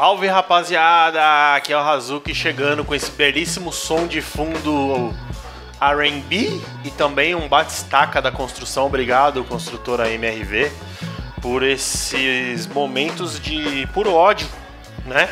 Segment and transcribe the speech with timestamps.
[0.00, 1.56] Salve rapaziada!
[1.56, 5.12] Aqui é o Hazuki chegando com esse belíssimo som de fundo
[5.80, 8.86] RB e também um bate-estaca da construção.
[8.86, 10.70] Obrigado, construtora MRV,
[11.42, 14.46] por esses momentos de puro ódio,
[15.04, 15.28] né?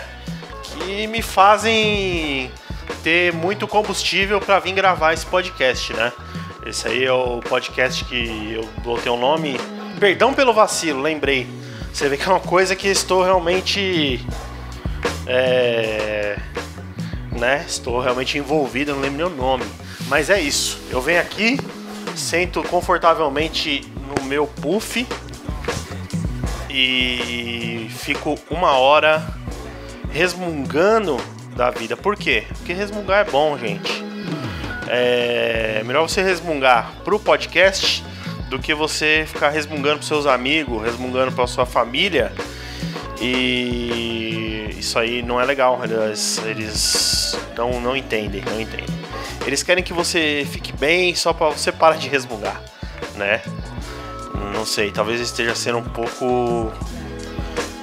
[0.65, 2.51] Que me fazem
[3.05, 6.13] ter muito combustível para vir gravar esse podcast, né?
[6.67, 9.61] Esse aí é o podcast que eu botei o nome.
[10.01, 11.47] Perdão pelo vacilo, lembrei.
[11.93, 14.27] Você vê que é uma coisa que estou realmente.
[15.27, 16.39] É,
[17.33, 17.65] né?
[17.67, 19.65] Estou realmente envolvido, não lembro nem o nome.
[20.09, 20.81] Mas é isso.
[20.91, 21.59] Eu venho aqui,
[22.15, 23.85] sento confortavelmente
[24.19, 25.07] no meu puff
[26.71, 29.27] e fico uma hora
[30.11, 31.17] resmungando
[31.57, 31.97] da vida.
[31.97, 32.45] Por quê?
[32.59, 34.05] Porque resmungar é bom, gente.
[34.89, 38.05] É melhor você resmungar pro podcast
[38.49, 42.33] do que você ficar resmungando pros seus amigos, resmungando pra sua família.
[43.21, 44.36] E
[44.77, 45.81] isso aí não é legal.
[45.83, 48.87] Eles, eles não, não entendem, não entendem.
[49.47, 52.61] Eles querem que você fique bem só para você parar de resmungar,
[53.15, 53.43] né?
[54.53, 56.73] Não sei, talvez esteja sendo um pouco.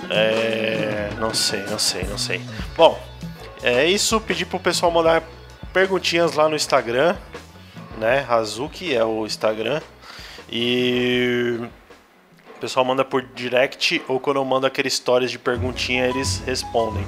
[0.09, 2.41] É, não sei, não sei, não sei.
[2.75, 2.99] Bom,
[3.61, 4.19] é isso.
[4.19, 5.23] Pedi pro pessoal mandar
[5.71, 7.15] perguntinhas lá no Instagram,
[7.97, 8.25] né?
[8.27, 9.81] Hazuki é o Instagram.
[10.51, 11.59] E
[12.63, 17.05] pessoal manda por direct ou quando eu mando aqueles stories de perguntinha, eles respondem.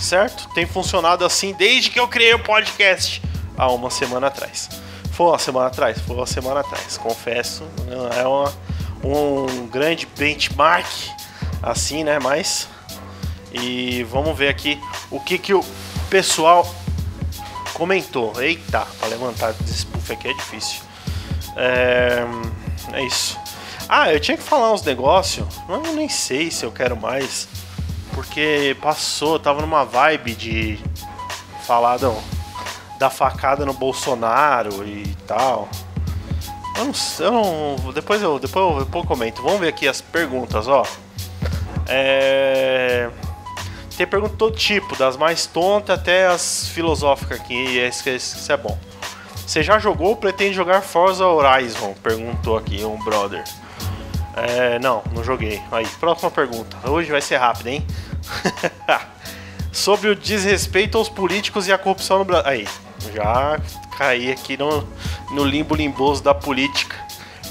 [0.00, 0.48] Certo?
[0.54, 3.22] Tem funcionado assim desde que eu criei o podcast
[3.56, 4.68] há uma semana atrás.
[5.12, 6.00] Foi uma semana atrás?
[6.00, 7.62] Foi uma semana atrás, confesso.
[8.16, 8.52] É uma,
[9.04, 10.88] um grande benchmark,
[11.62, 12.18] assim, né?
[12.18, 12.68] Mas.
[13.52, 14.80] E vamos ver aqui
[15.12, 15.64] o que, que o
[16.10, 16.68] pessoal
[17.72, 18.32] comentou.
[18.42, 20.82] Eita, pra levantar desse puff aqui é difícil.
[21.56, 22.24] É,
[22.94, 23.38] é isso.
[23.88, 27.48] Ah, eu tinha que falar uns negócios, mas eu nem sei se eu quero mais.
[28.12, 30.78] Porque passou, tava numa vibe de
[31.66, 32.14] falar do,
[32.98, 35.68] da facada no Bolsonaro e tal.
[36.76, 39.42] Eu não, eu não depois eu depois eu, depois eu comento.
[39.42, 40.84] Vamos ver aqui as perguntas, ó.
[41.86, 43.08] É,
[43.96, 48.56] tem pergunta todo tipo, das mais tontas até as filosóficas aqui, e esse, esse é
[48.56, 48.78] bom.
[49.46, 51.94] Você já jogou ou pretende jogar Forza Horizon?
[52.02, 53.42] Perguntou aqui um brother.
[54.46, 55.60] É, não, não joguei.
[55.70, 56.76] Aí, próxima pergunta.
[56.88, 57.86] Hoje vai ser rápido, hein?
[59.72, 62.46] Sobre o desrespeito aos políticos e a corrupção no Brasil.
[62.46, 62.68] Aí,
[63.14, 63.60] já
[63.96, 64.86] caí aqui no,
[65.30, 66.96] no limbo limboso da política.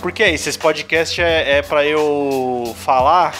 [0.01, 3.33] Porque é isso, esse podcast é, é para eu falar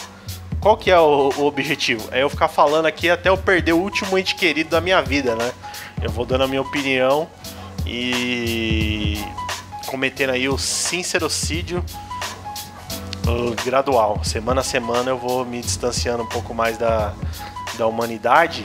[0.60, 2.08] qual que é o, o, objetivo?
[2.10, 5.36] É eu ficar falando aqui até eu perder o último ente querido da minha vida,
[5.36, 5.52] né?
[6.02, 7.28] Eu vou dando a minha opinião
[7.86, 9.18] e
[9.86, 11.84] cometendo aí o sincerocídio
[13.64, 14.20] gradual.
[14.24, 17.14] Semana a semana eu vou me distanciando um pouco mais da,
[17.76, 18.64] da humanidade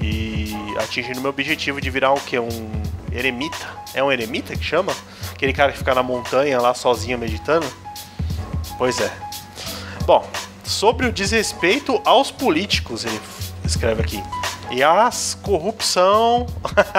[0.00, 2.38] e atingindo meu objetivo de virar o que?
[2.38, 2.82] Um
[3.12, 3.66] eremita?
[3.94, 4.92] É um eremita que chama?
[5.32, 7.66] Aquele cara que fica na montanha lá sozinho meditando?
[8.76, 9.12] Pois é.
[10.06, 10.26] Bom,
[10.64, 13.20] sobre o desrespeito aos políticos, ele
[13.64, 14.22] escreve aqui.
[14.70, 16.46] E as corrupção.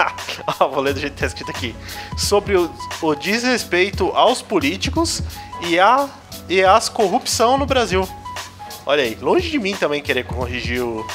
[0.58, 1.74] vou ler do jeito que está escrito aqui.
[2.18, 5.22] Sobre o, o, desrespeito aos políticos
[5.62, 6.08] e, a,
[6.50, 8.06] e as corrupção no Brasil.
[8.84, 11.06] Olha aí, longe de mim também querer corrigir o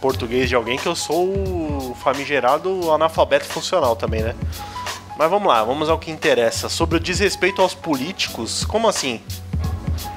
[0.00, 4.34] português de alguém que eu sou o famigerado analfabeto funcional também, né?
[5.16, 6.68] Mas vamos lá, vamos ao que interessa.
[6.68, 9.22] Sobre o desrespeito aos políticos, como assim?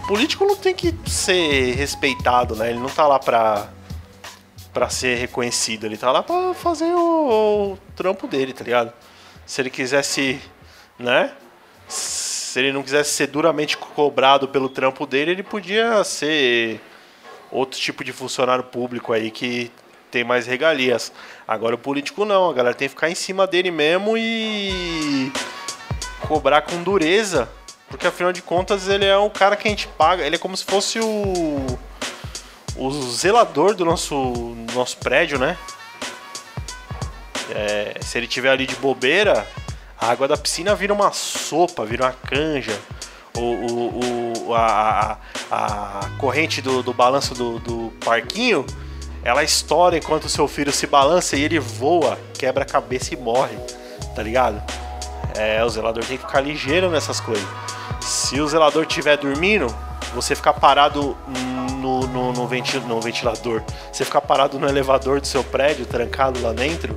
[0.07, 2.69] político não tem que ser respeitado, né?
[2.69, 3.67] Ele não tá lá pra,
[4.73, 8.93] pra ser reconhecido, ele tá lá pra fazer o, o trampo dele, tá ligado?
[9.45, 10.39] Se ele quisesse,
[10.97, 11.31] né?
[12.55, 16.79] Se ele não quisesse ser duramente cobrado pelo trampo dele, ele podia ser
[17.51, 19.69] outro tipo de funcionário público aí que
[20.09, 21.11] tem mais regalias.
[21.45, 25.33] Agora o político não, a galera tem que ficar em cima dele mesmo e
[26.29, 27.49] cobrar com dureza
[27.89, 30.55] porque afinal de contas ele é um cara que a gente paga, ele é como
[30.55, 31.77] se fosse o.
[32.77, 35.57] o zelador do nosso, nosso prédio, né?
[37.49, 39.45] É, se ele tiver ali de bobeira,
[39.99, 42.77] a água da piscina vira uma sopa, vira uma canja.
[43.35, 45.17] O, o, o a,
[45.51, 48.65] a, corrente do, do balanço do, do parquinho
[49.25, 53.17] ela estoura enquanto o seu filho se balança e ele voa, quebra a cabeça e
[53.17, 53.57] morre,
[54.15, 54.61] tá ligado?
[55.35, 57.43] É, o zelador tem que ficar ligeiro nessas coisas.
[58.01, 59.65] Se o zelador estiver dormindo,
[60.13, 61.17] você ficar parado
[61.81, 66.39] no, no, no, ventil, no ventilador, você ficar parado no elevador do seu prédio, trancado
[66.39, 66.95] lá dentro,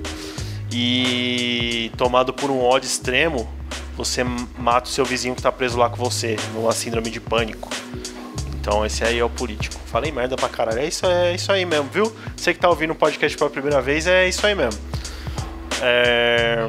[0.70, 3.48] e tomado por um ódio extremo,
[3.96, 4.22] você
[4.56, 7.68] mata o seu vizinho que está preso lá com você, numa síndrome de pânico.
[8.60, 9.76] Então esse aí é o político.
[9.86, 10.78] Falei merda pra caralho.
[10.80, 12.14] É isso, é isso aí mesmo, viu?
[12.36, 14.80] Você que tá ouvindo o podcast pela primeira vez, é isso aí mesmo.
[15.80, 16.68] É...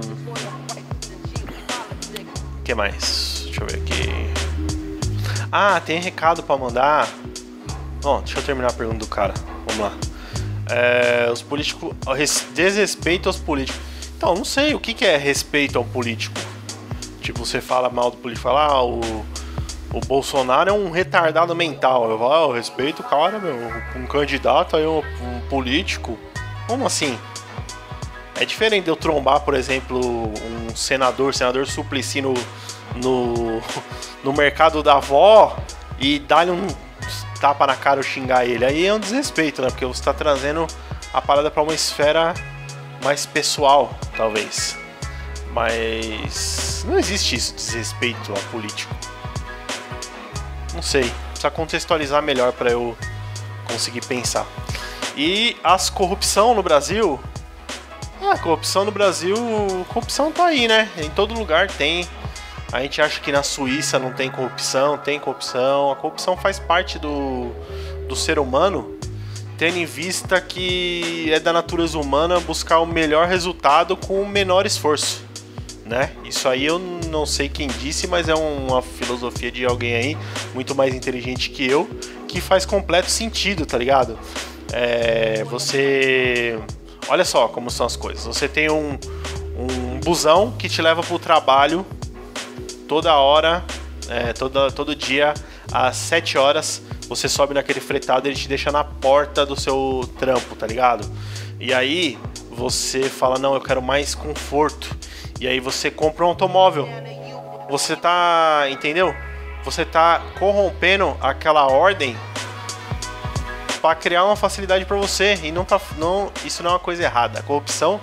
[2.59, 3.41] O que mais?
[3.45, 4.09] Deixa eu ver aqui.
[5.51, 7.09] Ah, tem recado pra mandar.
[8.01, 9.33] Bom, deixa eu terminar a pergunta do cara.
[9.67, 9.91] Vamos lá.
[10.69, 11.93] É, os políticos.
[12.53, 13.81] Desrespeito aos políticos.
[14.17, 16.39] Então, não sei o que, que é respeito ao político.
[17.21, 18.99] Tipo, você fala mal do político, fala, ah, o,
[19.93, 22.09] o Bolsonaro é um retardado mental.
[22.09, 23.55] Eu falo, ah, eu respeito o cara, meu,
[23.95, 26.17] um candidato aí, um, um político.
[26.67, 27.17] Como assim?
[28.39, 32.33] É diferente de eu trombar, por exemplo, um senador, senador Suplicy no,
[32.95, 33.61] no,
[34.23, 35.57] no mercado da avó
[35.99, 36.67] e dar-lhe um
[37.39, 38.65] tapa na cara ou xingar ele.
[38.65, 39.69] Aí é um desrespeito, né?
[39.69, 40.67] Porque você está trazendo
[41.13, 42.33] a parada para uma esfera
[43.03, 44.77] mais pessoal, talvez.
[45.51, 48.95] Mas não existe isso, desrespeito a político.
[50.73, 52.95] Não sei, precisa contextualizar melhor para eu
[53.67, 54.45] conseguir pensar.
[55.15, 57.19] E as corrupção no Brasil?
[58.21, 59.35] Ah, corrupção no Brasil,
[59.87, 60.89] corrupção tá aí, né?
[60.97, 62.07] Em todo lugar tem.
[62.71, 65.91] A gente acha que na Suíça não tem corrupção, tem corrupção.
[65.91, 67.51] A corrupção faz parte do,
[68.07, 68.97] do ser humano,
[69.57, 74.65] tendo em vista que é da natureza humana buscar o melhor resultado com o menor
[74.65, 75.29] esforço
[75.89, 76.11] né?
[76.23, 80.17] Isso aí eu não sei quem disse, mas é uma filosofia de alguém aí
[80.53, 81.89] muito mais inteligente que eu,
[82.27, 84.17] que faz completo sentido, tá ligado?
[84.71, 86.59] É, você.
[87.07, 88.23] Olha só como são as coisas.
[88.23, 88.99] Você tem um,
[89.57, 91.83] um busão que te leva pro trabalho
[92.89, 93.63] toda hora,
[94.09, 95.35] é, toda, todo dia,
[95.71, 96.81] às 7 horas.
[97.07, 101.09] Você sobe naquele fretado e ele te deixa na porta do seu trampo, tá ligado?
[101.59, 102.17] E aí
[102.49, 104.89] você fala: Não, eu quero mais conforto
[105.39, 106.89] e aí você compra um automóvel.
[107.69, 108.65] Você tá.
[108.69, 109.15] Entendeu?
[109.63, 112.17] Você tá corrompendo aquela ordem
[113.81, 115.39] para criar uma facilidade para você.
[115.43, 115.79] E não tá.
[115.97, 117.39] Não, isso não é uma coisa errada.
[117.39, 117.99] A corrupção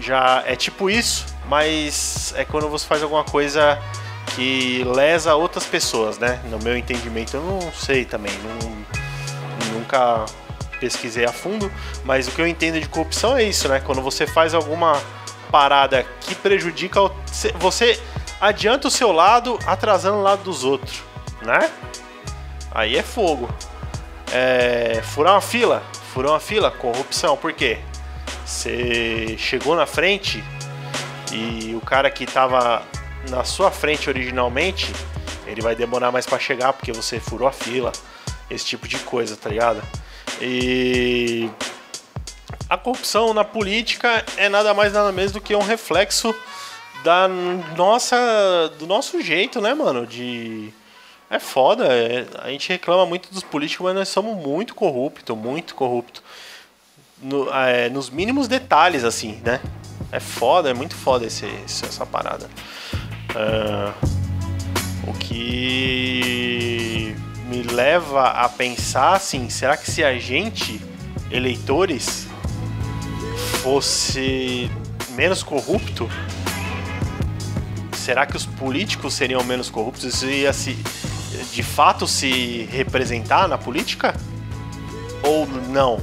[0.00, 3.80] já é tipo isso, mas é quando você faz alguma coisa
[4.34, 6.40] que lesa outras pessoas, né?
[6.50, 8.32] No meu entendimento, eu não sei também.
[8.38, 10.24] Não, nunca
[10.80, 11.70] pesquisei a fundo,
[12.04, 13.80] mas o que eu entendo de corrupção é isso, né?
[13.80, 15.00] Quando você faz alguma
[15.50, 17.00] parada que prejudica
[17.58, 18.00] você
[18.40, 21.02] adianta o seu lado atrasando o lado dos outros,
[21.42, 21.70] né?
[22.70, 23.48] Aí é fogo.
[24.32, 25.82] É, furar uma fila,
[26.12, 27.36] furar uma fila, corrupção.
[27.36, 27.78] Por quê?
[28.44, 30.42] Você chegou na frente
[31.32, 32.82] e o cara que estava
[33.30, 34.92] na sua frente originalmente,
[35.46, 37.92] ele vai demorar mais para chegar porque você furou a fila,
[38.50, 39.82] esse tipo de coisa, tá ligado?
[40.40, 41.48] E
[42.68, 46.34] a corrupção na política é nada mais nada menos do que um reflexo
[47.02, 47.28] da
[47.76, 48.16] nossa
[48.78, 50.72] do nosso jeito, né, mano, de
[51.30, 52.26] é foda, é...
[52.42, 56.22] a gente reclama muito dos políticos, mas nós somos muito corruptos, muito corruptos.
[57.20, 59.60] No, é, nos mínimos detalhes, assim, né?
[60.12, 62.48] É foda, é muito foda esse, essa parada.
[63.34, 63.92] Uh,
[65.08, 67.16] o que
[67.48, 70.80] me leva a pensar assim, será que se a gente,
[71.30, 72.26] eleitores,
[73.62, 74.70] fosse
[75.10, 76.08] menos corrupto,
[77.92, 80.04] será que os políticos seriam menos corruptos?
[80.04, 80.76] Isso ia se,
[81.52, 84.14] de fato se representar na política?
[85.22, 85.98] Ou não?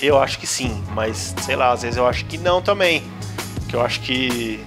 [0.00, 3.02] Eu acho que sim, mas sei lá, às vezes eu acho que não também.
[3.68, 4.62] Que eu acho que.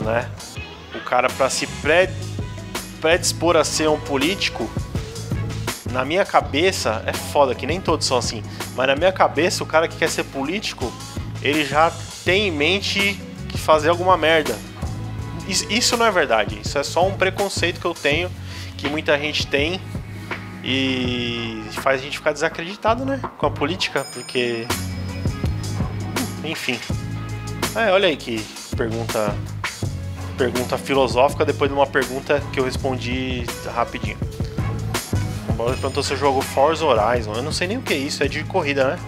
[0.00, 0.28] Né?
[1.10, 1.68] Cara, para se
[3.00, 4.70] predispor a ser um político,
[5.90, 8.44] na minha cabeça, é foda que nem todos são assim,
[8.76, 10.92] mas na minha cabeça, o cara que quer ser político,
[11.42, 11.92] ele já
[12.24, 14.56] tem em mente que fazer alguma merda.
[15.48, 18.30] Isso não é verdade, isso é só um preconceito que eu tenho,
[18.78, 19.80] que muita gente tem
[20.62, 24.64] e faz a gente ficar desacreditado, né, com a política, porque.
[26.44, 26.78] Enfim.
[27.74, 28.44] É, olha aí que
[28.76, 29.34] pergunta
[30.40, 33.44] pergunta filosófica depois de uma pergunta que eu respondi
[33.74, 34.16] rapidinho.
[35.58, 37.34] Ele perguntou se eu jogo Forza Horizon.
[37.34, 38.98] Eu não sei nem o que é isso, é de corrida, né?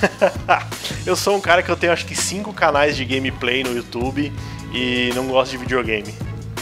[1.04, 4.32] eu sou um cara que eu tenho acho que cinco canais de gameplay no YouTube
[4.72, 6.14] e não gosto de videogame.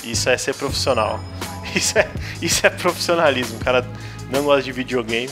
[0.02, 1.20] Isso é ser profissional.
[1.72, 2.10] Isso é,
[2.42, 3.86] isso é profissionalismo, o cara
[4.28, 5.30] não gosta de videogame.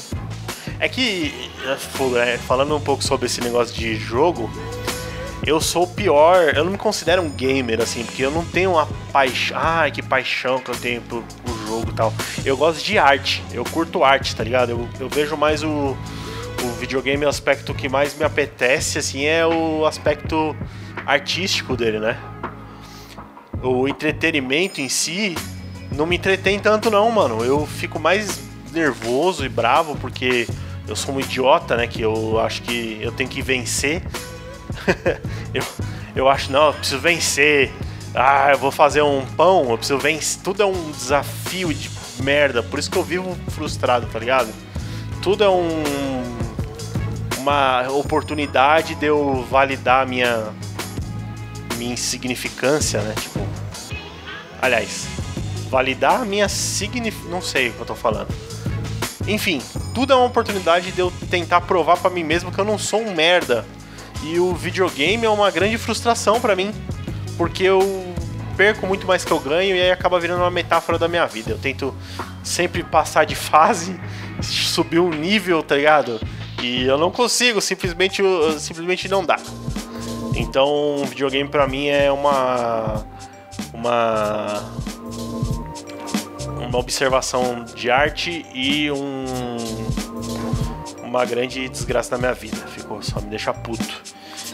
[0.78, 4.48] É que, é, é, falando um pouco sobre esse negócio de jogo,
[5.48, 8.72] eu sou o pior, eu não me considero um gamer, assim, porque eu não tenho
[8.72, 9.56] uma paixão.
[9.58, 12.12] Ai, que paixão que eu tenho por, por jogo e tal.
[12.44, 14.70] Eu gosto de arte, eu curto arte, tá ligado?
[14.70, 15.96] Eu, eu vejo mais o,
[16.62, 20.54] o videogame, o aspecto que mais me apetece, assim, é o aspecto
[21.06, 22.18] artístico dele, né?
[23.62, 25.34] O entretenimento em si
[25.90, 27.42] não me entretém tanto não, mano.
[27.42, 28.40] Eu fico mais
[28.70, 30.46] nervoso e bravo porque
[30.86, 31.86] eu sou um idiota, né?
[31.86, 34.02] Que eu acho que eu tenho que vencer.
[35.54, 35.62] eu,
[36.14, 37.72] eu acho, não, eu preciso vencer.
[38.14, 40.42] Ah, eu vou fazer um pão, eu preciso vencer.
[40.42, 41.90] Tudo é um desafio de
[42.22, 42.62] merda.
[42.62, 44.52] Por isso que eu vivo frustrado, tá ligado?
[45.22, 45.82] Tudo é um
[47.38, 50.52] uma oportunidade de eu validar minha
[51.76, 53.14] minha insignificância, né?
[53.18, 53.40] Tipo,
[54.60, 55.06] aliás,
[55.70, 58.28] validar minha significância, não sei o que eu tô falando.
[59.26, 59.62] Enfim,
[59.94, 63.00] tudo é uma oportunidade de eu tentar provar para mim mesmo que eu não sou
[63.00, 63.64] um merda.
[64.22, 66.72] E o videogame é uma grande frustração para mim,
[67.36, 67.80] porque eu
[68.56, 71.52] perco muito mais que eu ganho e aí acaba virando uma metáfora da minha vida.
[71.52, 71.94] Eu tento
[72.42, 73.98] sempre passar de fase,
[74.42, 76.20] subir um nível, tá ligado?
[76.62, 78.22] E eu não consigo, simplesmente,
[78.58, 79.38] simplesmente não dá.
[80.34, 83.04] Então, o videogame para mim é uma
[83.72, 84.72] uma
[86.60, 89.24] uma observação de arte e um
[91.02, 92.56] uma grande desgraça na minha vida.
[92.68, 94.07] Ficou só me deixa puto.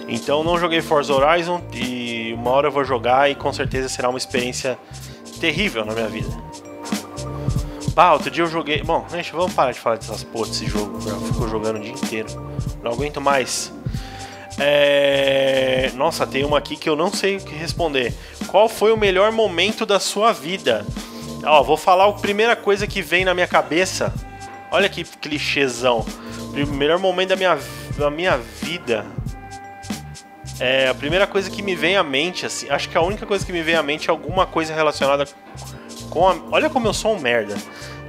[0.09, 4.09] Então não joguei Forza Horizon e uma hora eu vou jogar e com certeza será
[4.09, 4.79] uma experiência
[5.41, 6.29] terrível na minha vida.
[7.95, 8.83] Bah, outro dia eu joguei.
[8.83, 10.99] Bom, gente, vamos parar de falar dessas porra desse jogo.
[11.09, 12.29] Eu fico jogando o dia inteiro.
[12.83, 13.73] Não aguento mais.
[14.59, 15.91] É...
[15.95, 18.13] Nossa, tem uma aqui que eu não sei o que responder.
[18.49, 20.85] Qual foi o melhor momento da sua vida?
[21.45, 24.13] Ó, vou falar a primeira coisa que vem na minha cabeça.
[24.71, 26.05] Olha que clichêzão.
[26.53, 27.59] O melhor momento da minha,
[27.97, 29.07] da minha vida.
[30.61, 32.69] É a primeira coisa que me vem à mente, assim.
[32.71, 35.27] Acho que a única coisa que me vem à mente é alguma coisa relacionada
[36.11, 36.37] com a...
[36.51, 37.57] Olha como eu sou um merda.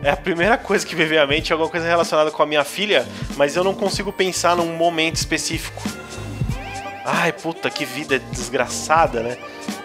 [0.04, 2.46] É a primeira coisa que me vem à mente é alguma coisa relacionada com a
[2.46, 5.82] minha filha, mas eu não consigo pensar num momento específico.
[7.04, 9.38] Ai, puta, que vida desgraçada, né?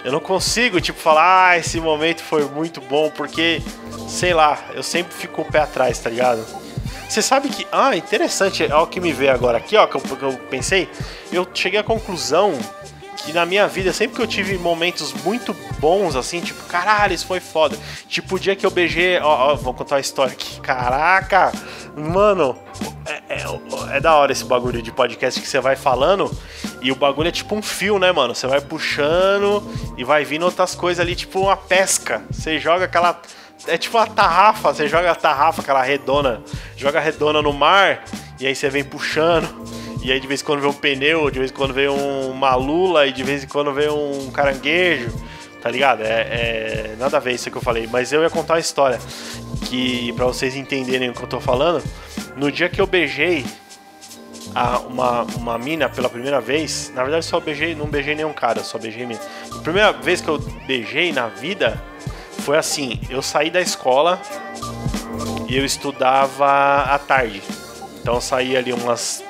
[0.05, 3.62] Eu não consigo, tipo, falar, ah, esse momento foi muito bom, porque,
[4.09, 6.47] sei lá, eu sempre fico o pé atrás, tá ligado?
[7.11, 7.67] Você sabe que.
[7.73, 10.88] Ah, interessante, é o que me vê agora aqui, ó, que eu, que eu pensei.
[11.33, 12.57] Eu cheguei à conclusão
[13.17, 17.26] que na minha vida, sempre que eu tive momentos muito bons, assim, tipo, caralho, isso
[17.26, 17.76] foi foda.
[18.09, 19.19] Tipo, o dia que eu beijei.
[19.19, 20.61] Ó, ó vou contar uma história aqui.
[20.61, 21.50] Caraca!
[21.97, 22.57] Mano,
[23.05, 26.31] é, é, é, da hora esse bagulho de podcast que você vai falando
[26.81, 28.37] e o bagulho é tipo um fio, né, mano?
[28.37, 29.64] Você vai puxando
[29.99, 32.23] e vai vindo outras coisas ali, tipo uma pesca.
[32.31, 33.21] Você joga aquela.
[33.67, 36.43] É tipo uma tarrafa, você joga a tarrafa, aquela redona,
[36.76, 38.05] joga a redona no mar
[38.38, 39.49] e aí você vem puxando
[40.02, 42.55] e aí de vez em quando vem um pneu, de vez em quando vem uma
[42.55, 45.12] lula e de vez em quando vem um caranguejo,
[45.61, 46.02] tá ligado?
[46.02, 48.99] É, é nada a ver isso que eu falei, mas eu ia contar uma história
[49.69, 51.85] que para vocês entenderem o que eu tô falando,
[52.37, 53.45] no dia que eu beijei
[54.55, 58.64] a, uma, uma mina pela primeira vez, na verdade só beijei, não beijei nenhum cara,
[58.64, 59.21] só beijei mina.
[59.52, 61.81] A primeira vez que eu beijei na vida
[62.40, 64.20] foi assim, eu saí da escola
[65.49, 67.42] e eu estudava à tarde.
[68.00, 69.23] Então eu saí ali umas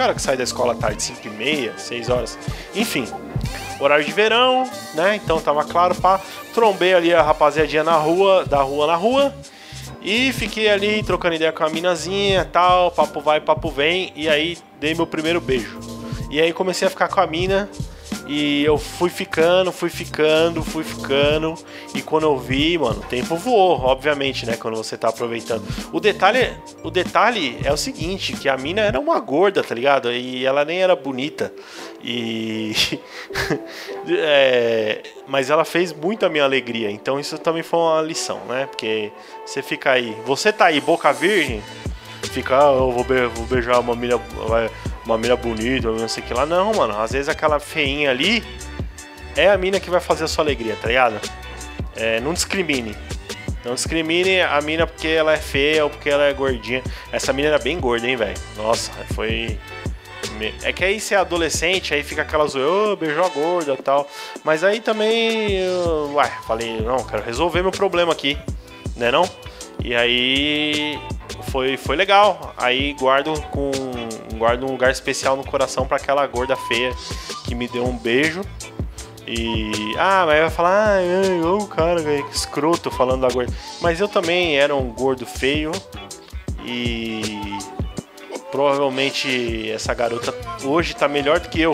[0.00, 2.38] cara que sai da escola à tarde, 5 e meia, 6 horas.
[2.74, 3.06] Enfim,
[3.78, 5.16] horário de verão, né?
[5.16, 6.18] Então tava claro, pá.
[6.54, 9.34] Trombei ali a rapaziadinha na rua, da rua na rua.
[10.00, 14.10] E fiquei ali trocando ideia com a minazinha tal, papo vai, papo vem.
[14.16, 15.78] E aí dei meu primeiro beijo.
[16.30, 17.68] E aí comecei a ficar com a mina.
[18.32, 21.52] E eu fui ficando, fui ficando, fui ficando.
[21.96, 24.56] E quando eu vi, mano, o tempo voou, obviamente, né?
[24.56, 25.64] Quando você tá aproveitando.
[25.92, 26.52] O detalhe,
[26.84, 30.12] o detalhe é o seguinte, que a mina era uma gorda, tá ligado?
[30.12, 31.52] E ela nem era bonita.
[32.04, 32.72] E.
[34.08, 35.02] é...
[35.26, 36.88] Mas ela fez muito a minha alegria.
[36.88, 38.66] Então isso também foi uma lição, né?
[38.66, 39.10] Porque
[39.44, 40.16] você fica aí.
[40.24, 41.60] Você tá aí, boca virgem.
[42.22, 44.20] Fica, ah, eu vou, be vou beijar uma mina
[45.04, 46.46] uma mina bonita, não sei o que lá.
[46.46, 46.98] Não, mano.
[46.98, 48.44] Às vezes aquela feinha ali
[49.36, 51.20] é a mina que vai fazer a sua alegria, tá ligado?
[51.96, 52.96] É, não discrimine.
[53.64, 56.82] Não discrimine a mina porque ela é feia ou porque ela é gordinha.
[57.12, 58.38] Essa mina era bem gorda, hein, velho?
[58.56, 59.58] Nossa, foi.
[60.62, 64.08] É que aí você é adolescente, aí fica aquela zoeira, oh, beijou a gorda tal.
[64.42, 68.38] Mas aí também, eu, ué, falei, não, quero resolver meu problema aqui,
[68.96, 69.28] né não?
[69.82, 70.98] E aí
[71.50, 72.54] foi, foi legal.
[72.56, 73.70] Aí guardo com
[74.36, 76.92] guardo um lugar especial no coração para aquela gorda feia
[77.44, 78.42] que me deu um beijo.
[79.26, 79.94] E.
[79.98, 83.52] Ah, mas vai falar, ah, o cara, que escroto falando da gorda.
[83.80, 85.72] Mas eu também era um gordo feio.
[86.64, 87.58] E.
[88.50, 91.72] Provavelmente essa garota hoje tá melhor do que eu.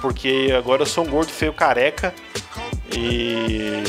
[0.00, 2.14] Porque agora eu sou um gordo feio careca.
[2.94, 3.82] E.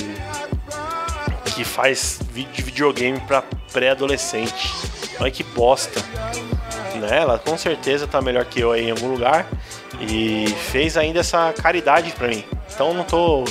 [1.54, 4.72] Que faz vídeo de videogame pra pré-adolescente.
[5.20, 6.02] Olha que bosta
[7.04, 7.22] né?
[7.22, 9.48] Ela com certeza tá melhor que eu aí em algum lugar
[10.00, 12.44] e fez ainda essa caridade para mim.
[12.74, 13.44] Então não tô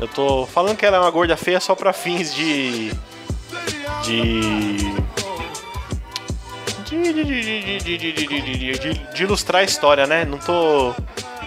[0.00, 2.90] Eu tô falando que ela é uma gorda feia só pra fins de.
[4.02, 5.04] de.
[6.84, 10.24] De, de, de, de, ilustrar a história, né?
[10.24, 10.94] Não tô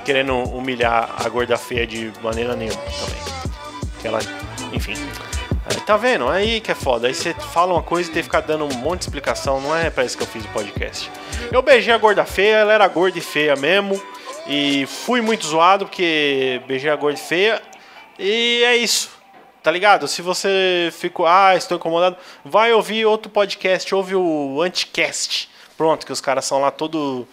[0.04, 3.22] querendo humilhar a gorda feia de maneira nenhuma também.
[4.02, 4.20] Que ela,
[4.74, 4.94] enfim.
[5.88, 6.28] Tá vendo?
[6.28, 7.08] Aí que é foda.
[7.08, 9.62] Aí você fala uma coisa e tem que ficar dando um monte de explicação.
[9.62, 11.10] Não é pra isso que eu fiz o podcast.
[11.50, 13.98] Eu beijei a gorda feia, ela era gorda e feia mesmo.
[14.46, 17.62] E fui muito zoado porque beijei a gorda e feia.
[18.20, 19.10] E é isso.
[19.64, 20.10] Tá ligado?
[20.10, 25.50] Se você ficou, ah, estou incomodado, vai ouvir outro podcast, ouve o Anticast.
[25.78, 27.26] Pronto, que os caras são lá todo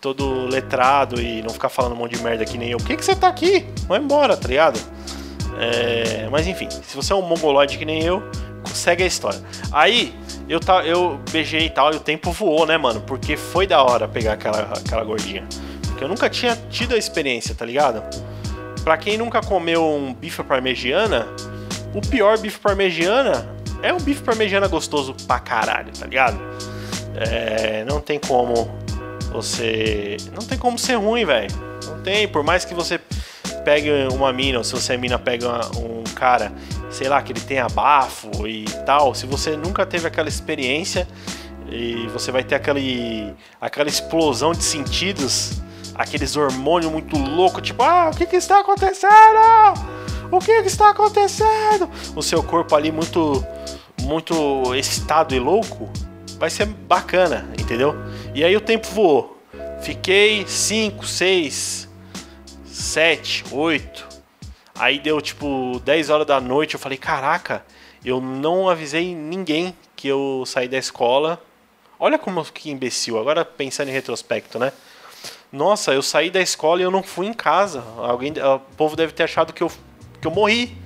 [0.00, 2.78] todo letrado e não ficar falando um monte de merda que nem eu.
[2.78, 3.66] Por que, que você tá aqui?
[3.86, 4.80] Vai embora, tá ligado?
[5.56, 8.22] É, mas enfim, se você é um mongoloide que nem eu,
[8.74, 9.40] segue a história.
[9.72, 10.14] Aí,
[10.48, 13.00] eu, tá, eu beijei e tal, e o tempo voou, né, mano?
[13.00, 15.46] Porque foi da hora pegar aquela, aquela gordinha.
[15.86, 18.02] Porque eu nunca tinha tido a experiência, tá ligado?
[18.84, 21.26] Pra quem nunca comeu um bife parmegiana,
[21.94, 23.48] o pior bife parmegiana
[23.82, 26.38] é um bife parmegiana gostoso pra caralho, tá ligado?
[27.16, 28.70] É, não tem como
[29.32, 30.16] você.
[30.32, 31.48] Não tem como ser ruim, velho.
[31.86, 33.00] Não tem, por mais que você
[33.58, 36.52] pegue uma mina, ou se você é mina, pega um cara,
[36.90, 41.06] sei lá, que ele tenha bafo e tal, se você nunca teve aquela experiência
[41.70, 45.60] e você vai ter aquele, aquela explosão de sentidos,
[45.94, 49.12] aqueles hormônios muito loucos, tipo, ah, o que, que está acontecendo?
[50.30, 51.88] O que, que está acontecendo?
[52.14, 53.44] O seu corpo ali muito,
[54.02, 55.88] muito excitado e louco,
[56.38, 57.94] vai ser bacana, entendeu?
[58.34, 59.38] E aí o tempo voou.
[59.80, 61.87] Fiquei 5, 6,
[62.78, 64.08] 7, 8.
[64.76, 66.74] Aí deu tipo 10 horas da noite.
[66.74, 67.64] Eu falei: Caraca,
[68.04, 71.42] eu não avisei ninguém que eu saí da escola.
[71.98, 73.18] Olha como que imbecil.
[73.18, 74.72] Agora pensando em retrospecto, né?
[75.50, 77.82] Nossa, eu saí da escola e eu não fui em casa.
[77.96, 79.72] Alguém, o povo deve ter achado que eu,
[80.20, 80.76] que eu morri.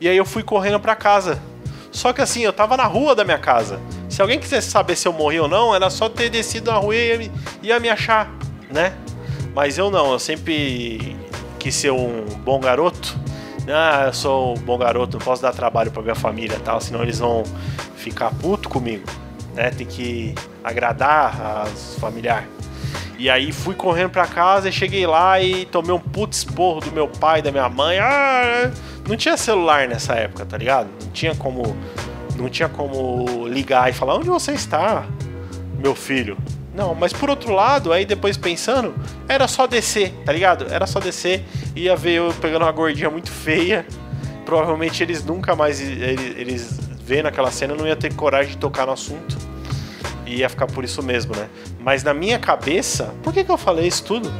[0.00, 1.42] E aí eu fui correndo para casa.
[1.90, 3.78] Só que assim, eu tava na rua da minha casa.
[4.08, 6.96] Se alguém quisesse saber se eu morri ou não, era só ter descido na rua
[6.96, 7.32] e ia me,
[7.62, 8.32] ia me achar,
[8.70, 8.96] né?
[9.54, 11.20] Mas eu não, eu sempre
[11.62, 13.16] quis ser um bom garoto.
[13.68, 17.00] Ah, eu sou um bom garoto, não posso dar trabalho pra minha família tal, senão
[17.02, 17.44] eles vão
[17.94, 19.04] ficar puto comigo,
[19.54, 19.70] né?
[19.70, 22.48] Tem que agradar os familiares.
[23.16, 26.90] E aí fui correndo pra casa e cheguei lá e tomei um puto esporro do
[26.90, 28.00] meu pai da minha mãe.
[28.00, 28.72] Ah,
[29.08, 30.88] não tinha celular nessa época, tá ligado?
[31.00, 31.76] Não tinha como
[32.34, 35.06] não tinha como ligar e falar: onde você está,
[35.78, 36.36] meu filho?
[36.74, 38.94] Não, mas por outro lado, aí depois pensando,
[39.28, 40.72] era só descer, tá ligado?
[40.72, 41.44] Era só descer,
[41.76, 43.86] ia ver eu pegando uma gordinha muito feia.
[44.46, 48.86] Provavelmente eles nunca mais, eles, eles vendo aquela cena, não ia ter coragem de tocar
[48.86, 49.36] no assunto.
[50.26, 51.48] E ia ficar por isso mesmo, né?
[51.78, 54.32] Mas na minha cabeça, por que, que eu falei isso tudo?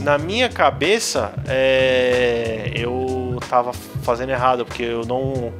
[0.00, 5.52] Na minha cabeça, é, eu tava fazendo errado, porque eu não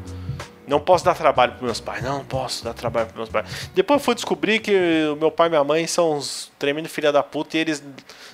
[0.67, 2.03] não posso dar trabalho para meus pais.
[2.03, 3.71] Não, posso dar trabalho para meus pais.
[3.75, 4.73] Depois eu fui descobrir que
[5.13, 7.83] o meu pai e minha mãe são uns tremendos filha da puta e eles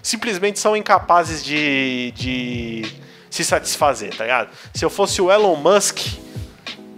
[0.02, 2.86] simplesmente são incapazes de, de
[3.28, 4.50] se satisfazer, tá ligado?
[4.72, 5.98] Se eu fosse o Elon Musk,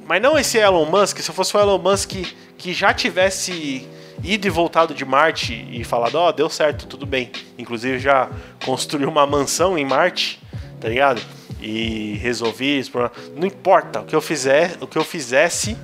[0.07, 2.13] mas não esse Elon Musk, se eu fosse o Elon Musk
[2.57, 3.89] que já tivesse
[4.23, 7.33] ido e voltado de Marte e falado, ó, oh, deu certo, tudo bem.
[7.59, 8.31] Inclusive já
[8.65, 10.41] construiu uma mansão em Marte,
[10.81, 11.21] tá ligado?
[11.65, 13.15] E resolvi esse problema.
[13.35, 15.77] Não importa o que eu fizer, o que eu fizesse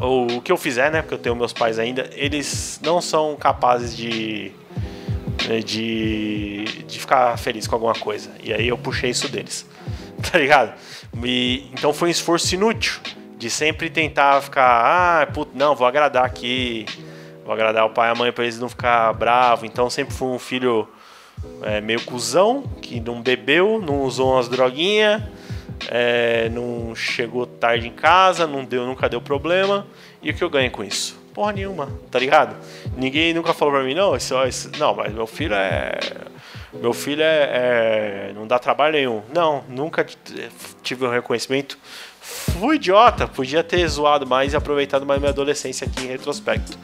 [0.00, 1.02] ou o que eu fizer, né?
[1.02, 4.52] Porque eu tenho meus pais ainda, eles não são capazes de
[5.64, 8.30] de, de ficar feliz com alguma coisa.
[8.42, 9.66] E aí eu puxei isso deles.
[10.30, 10.74] Tá ligado?
[11.24, 13.00] E, então foi um esforço inútil
[13.38, 16.84] de sempre tentar ficar, ah, puto, não, vou agradar aqui,
[17.44, 19.64] vou agradar o pai e a mãe para eles não ficar bravo.
[19.64, 20.88] Então sempre fui um filho
[21.62, 25.22] é, meio cuzão, que não bebeu, não usou umas droguinhas,
[25.88, 29.86] é, não chegou tarde em casa, não deu, nunca deu problema.
[30.22, 31.18] E o que eu ganho com isso?
[31.32, 32.56] Porra nenhuma, tá ligado?
[32.96, 34.32] Ninguém nunca falou pra mim, não, esse
[34.78, 35.98] não, mas meu filho é.
[36.72, 39.22] Meu filho é, é, não dá trabalho nenhum.
[39.32, 40.04] Não, nunca
[40.82, 41.78] tive um reconhecimento.
[42.20, 46.76] Fui idiota, podia ter zoado mais e aproveitado mais minha adolescência aqui em retrospecto.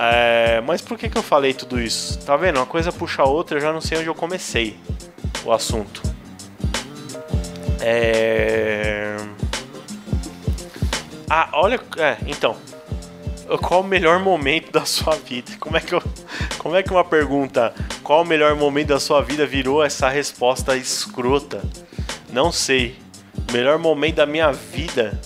[0.00, 2.24] É, mas por que, que eu falei tudo isso?
[2.24, 2.58] Tá vendo?
[2.58, 4.78] Uma coisa puxa a outra, eu já não sei onde eu comecei
[5.44, 6.00] o assunto.
[7.80, 9.16] É...
[11.28, 11.80] Ah, olha.
[11.96, 12.56] É, então.
[13.62, 15.52] Qual o melhor momento da sua vida?
[15.58, 16.02] Como é que eu,
[16.58, 20.76] como é que uma pergunta, qual o melhor momento da sua vida virou essa resposta
[20.76, 21.62] escrota?
[22.30, 22.96] Não sei.
[23.52, 25.18] Melhor momento da minha vida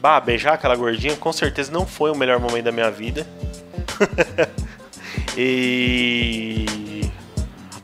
[0.00, 3.26] Bah, beijar aquela gordinha com certeza não foi o melhor momento da minha vida.
[5.36, 7.02] e.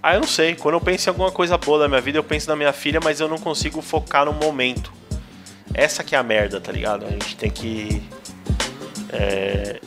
[0.03, 0.55] Ah, eu não sei.
[0.55, 3.01] Quando eu penso em alguma coisa boa da minha vida, eu penso na minha filha,
[3.03, 4.93] mas eu não consigo focar no momento.
[5.75, 7.05] Essa que é a merda, tá ligado?
[7.05, 8.03] A gente tem que.
[9.13, 9.79] É,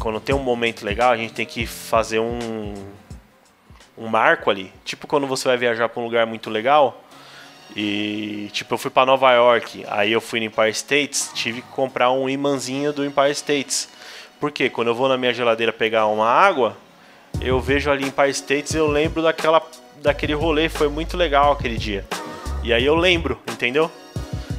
[0.00, 2.74] quando tem um momento legal, a gente tem que fazer um.
[3.96, 4.72] Um marco ali.
[4.84, 7.04] Tipo quando você vai viajar pra um lugar muito legal.
[7.76, 11.68] E tipo, eu fui para Nova York, aí eu fui no Empire States, tive que
[11.68, 13.88] comprar um imãzinho do Empire States.
[14.40, 16.76] Porque quando eu vou na minha geladeira pegar uma água,
[17.40, 19.62] eu vejo ali Empire States, eu lembro daquela
[20.02, 22.04] daquele rolê, foi muito legal aquele dia.
[22.62, 23.90] E aí eu lembro, entendeu?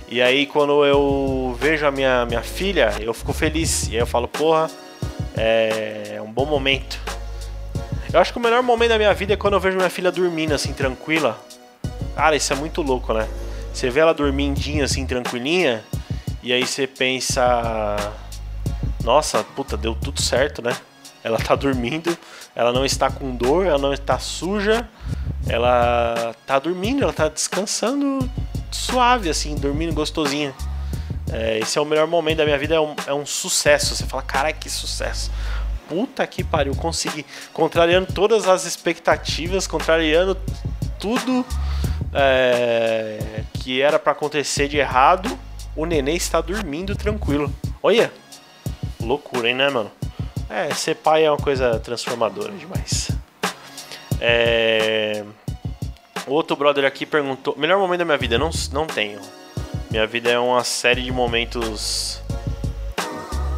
[0.08, 3.88] E aí quando eu vejo a minha, minha filha, eu fico feliz.
[3.88, 4.70] E aí eu falo, porra,
[5.36, 7.00] é um bom momento.
[8.12, 10.12] Eu acho que o melhor momento da minha vida é quando eu vejo minha filha
[10.12, 11.40] dormindo assim, tranquila.
[12.20, 13.26] Cara, isso é muito louco, né?
[13.74, 15.82] Você vê ela dormindinha assim, tranquilinha,
[16.44, 17.96] e aí você pensa.
[19.06, 20.76] Nossa, puta, deu tudo certo, né?
[21.24, 22.18] Ela tá dormindo,
[22.54, 24.86] ela não está com dor, ela não está suja,
[25.48, 28.30] ela tá dormindo, ela tá descansando
[28.70, 30.54] suave, assim, dormindo gostosinha.
[31.32, 33.96] É, esse é o melhor momento da minha vida, é um, é um sucesso.
[33.96, 35.32] Você fala, cara, que sucesso.
[35.88, 37.26] Puta que pariu, consegui.
[37.54, 40.38] Contrariando todas as expectativas, contrariando
[41.00, 41.46] tudo
[42.14, 45.38] é, que era para acontecer de errado,
[45.76, 47.54] o neném está dormindo tranquilo.
[47.82, 48.12] Olha,
[49.00, 49.92] loucura, hein, né, mano?
[50.50, 53.12] É, ser pai é uma coisa transformadora demais.
[54.20, 55.24] É...
[56.28, 58.38] Outro brother aqui perguntou: melhor momento da minha vida?
[58.38, 59.20] Não, não tenho.
[59.90, 62.22] Minha vida é uma série de momentos.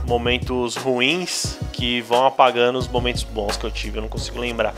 [0.05, 3.97] Momentos ruins que vão apagando os momentos bons que eu tive.
[3.97, 4.73] Eu não consigo lembrar.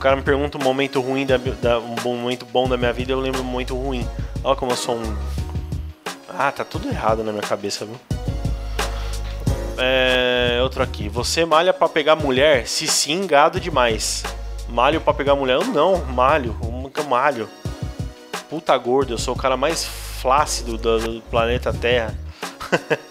[0.00, 3.12] O cara me pergunta um momento ruim, da, da um momento bom da minha vida,
[3.12, 4.08] eu lembro um momento ruim.
[4.42, 5.16] Olha como eu sou um.
[6.26, 8.00] Ah, tá tudo errado na minha cabeça, viu?
[9.76, 11.06] É, outro aqui.
[11.10, 12.66] Você malha para pegar mulher?
[12.66, 14.24] Se sim, gado demais.
[14.70, 15.56] Malho para pegar mulher?
[15.56, 16.56] Eu não, malho.
[16.96, 17.46] Eu malho.
[18.48, 22.14] Puta gordo, eu sou o cara mais flácido do, do planeta Terra.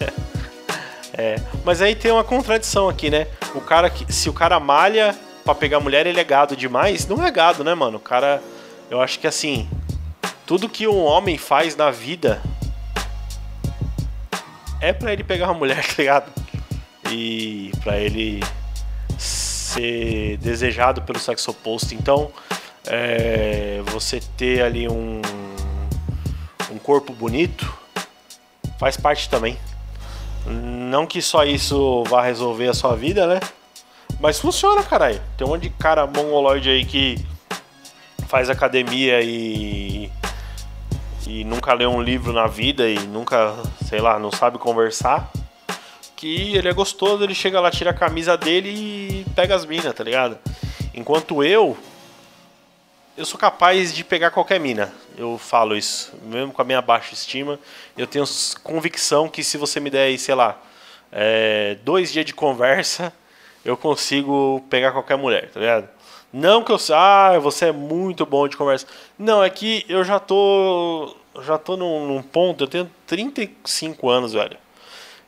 [1.16, 3.28] é, mas aí tem uma contradição aqui, né?
[3.54, 7.06] O cara que, se o cara malha para pegar mulher, ele é gado demais?
[7.06, 7.96] Não é gado, né, mano?
[7.96, 8.42] O cara,
[8.90, 9.68] eu acho que assim,
[10.46, 12.42] tudo que um homem faz na vida
[14.80, 16.40] é para ele pegar uma mulher, tá ligado?
[17.10, 18.42] e para ele
[19.18, 21.94] ser desejado pelo sexo oposto.
[21.94, 22.30] Então,
[22.86, 25.20] é, você ter ali um,
[26.70, 27.72] um corpo bonito
[28.78, 29.58] faz parte também.
[30.46, 33.40] Não que só isso vá resolver a sua vida, né?
[34.20, 35.20] Mas funciona, caralho.
[35.36, 37.16] Tem um monte de cara mongoloide aí que
[38.28, 40.10] faz academia e
[41.26, 43.56] e nunca leu um livro na vida e nunca,
[43.86, 45.30] sei lá, não sabe conversar
[46.20, 49.94] que ele é gostoso, ele chega lá, tira a camisa dele e pega as minas,
[49.94, 50.38] tá ligado?
[50.92, 51.78] Enquanto eu,
[53.16, 54.92] eu sou capaz de pegar qualquer mina.
[55.16, 57.58] Eu falo isso, mesmo com a minha baixa estima.
[57.96, 58.26] Eu tenho
[58.62, 60.60] convicção que se você me der aí, sei lá,
[61.10, 63.10] é, dois dias de conversa,
[63.64, 65.88] eu consigo pegar qualquer mulher, tá ligado?
[66.32, 68.86] Não que eu ah, você é muito bom de conversa.
[69.18, 71.16] Não, é que eu já tô.
[71.42, 74.56] Já tô num, num ponto, eu tenho 35 anos, velho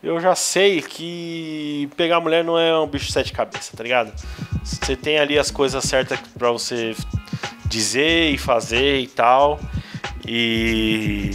[0.02, 4.12] eu já sei que pegar mulher não é um bicho de sete cabeças, tá ligado?
[4.64, 6.96] Você tem ali as coisas certas para você
[7.66, 9.60] dizer e fazer e tal.
[10.26, 11.30] E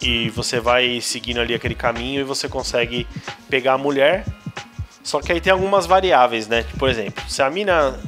[0.00, 3.06] e você vai seguindo ali aquele caminho e você consegue
[3.48, 4.24] pegar a mulher.
[5.02, 6.64] Só que aí tem algumas variáveis, né?
[6.78, 7.98] Por exemplo, se a mina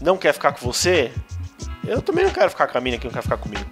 [0.00, 1.12] não quer ficar com você,
[1.86, 3.64] eu também não quero ficar com a mina que não quer ficar comigo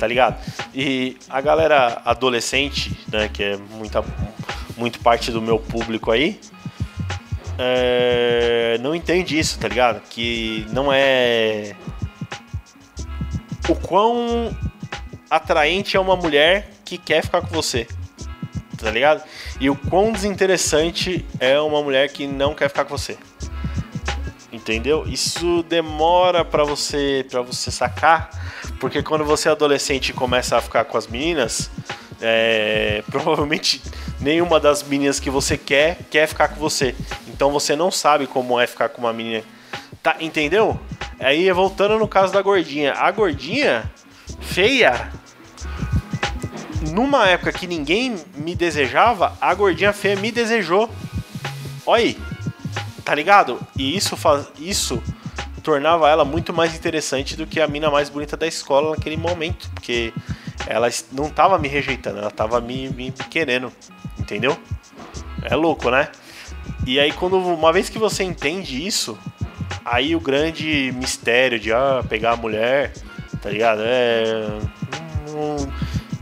[0.00, 0.42] tá ligado?
[0.74, 4.02] E a galera adolescente, né, que é muita,
[4.76, 6.40] muito parte do meu público aí,
[7.58, 10.00] é, não entende isso, tá ligado?
[10.08, 11.76] Que não é.
[13.68, 14.56] O quão
[15.28, 17.86] atraente é uma mulher que quer ficar com você,
[18.80, 19.22] tá ligado?
[19.60, 23.16] E o quão desinteressante é uma mulher que não quer ficar com você.
[24.52, 25.04] Entendeu?
[25.06, 28.30] Isso demora para você para você sacar
[28.80, 31.70] porque quando você é adolescente e começa a ficar com as meninas,
[32.20, 33.80] é, provavelmente
[34.18, 36.94] nenhuma das meninas que você quer quer ficar com você.
[37.28, 39.44] Então você não sabe como é ficar com uma menina.
[40.02, 40.80] Tá, entendeu?
[41.20, 42.94] Aí voltando no caso da gordinha.
[42.94, 43.90] A gordinha
[44.40, 45.12] feia,
[46.80, 50.90] numa época que ninguém me desejava, a gordinha feia me desejou.
[51.86, 52.18] Olha aí.
[53.04, 53.60] Tá ligado?
[53.76, 55.02] E isso faz isso
[55.60, 59.70] tornava ela muito mais interessante do que a mina mais bonita da escola naquele momento,
[59.70, 60.12] porque
[60.66, 63.72] ela não tava me rejeitando, ela tava me, me querendo,
[64.18, 64.56] entendeu?
[65.42, 66.08] É louco, né?
[66.86, 69.18] E aí quando uma vez que você entende isso,
[69.84, 72.92] aí o grande mistério de ah, pegar a mulher,
[73.40, 73.82] tá ligado?
[73.84, 74.48] É.
[75.28, 75.56] Não,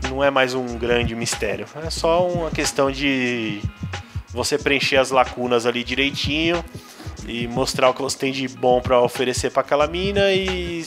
[0.09, 1.65] não é mais um grande mistério.
[1.85, 3.61] É só uma questão de
[4.29, 6.63] você preencher as lacunas ali direitinho
[7.27, 10.83] e mostrar o que você tem de bom para oferecer para aquela mina e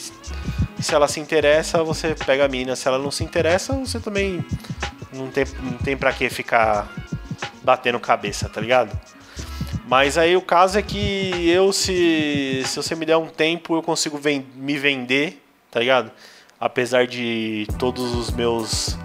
[0.81, 2.75] se ela se interessa, você pega a mina.
[2.75, 4.45] Se ela não se interessa, você também
[5.13, 6.93] não tem, não tem pra que ficar
[7.63, 8.99] batendo cabeça, tá ligado?
[9.87, 13.83] Mas aí o caso é que eu, se, se você me der um tempo, eu
[13.83, 14.21] consigo
[14.55, 16.11] me vender, tá ligado?
[16.59, 18.97] Apesar de todos os meus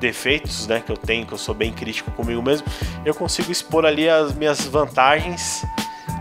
[0.00, 2.66] defeitos, né, que eu tenho, que eu sou bem crítico comigo mesmo,
[3.04, 5.64] eu consigo expor ali as minhas vantagens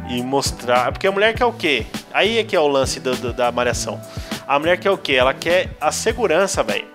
[0.09, 0.91] e mostrar.
[0.91, 1.85] Porque a mulher quer o quê?
[2.13, 3.99] Aí é que é o lance do, do, da malhação.
[4.47, 5.13] A mulher quer o quê?
[5.13, 6.87] Ela quer a segurança, velho.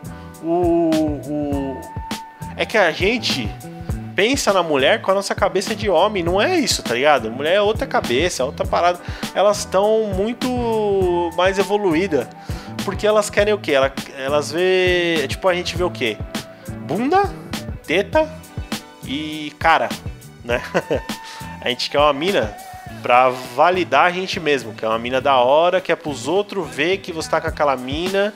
[0.42, 0.90] O,
[1.26, 1.80] o.
[2.56, 3.48] É que a gente
[4.14, 6.22] pensa na mulher com a nossa cabeça de homem.
[6.22, 7.30] Não é isso, tá ligado?
[7.30, 8.98] Mulher é outra cabeça, é outra parada.
[9.34, 12.26] Elas estão muito mais evoluídas.
[12.84, 13.72] Porque elas querem o quê?
[13.72, 15.26] Elas, elas vê.
[15.28, 16.18] Tipo, a gente vê o quê?
[16.84, 17.22] Bunda,
[17.86, 18.30] teta
[19.04, 19.88] e cara,
[20.44, 20.62] né?
[21.60, 22.54] a gente quer uma mina
[23.02, 26.68] pra validar a gente mesmo, que é uma mina da hora, que é pros outros
[26.68, 28.34] ver que você tá com aquela mina,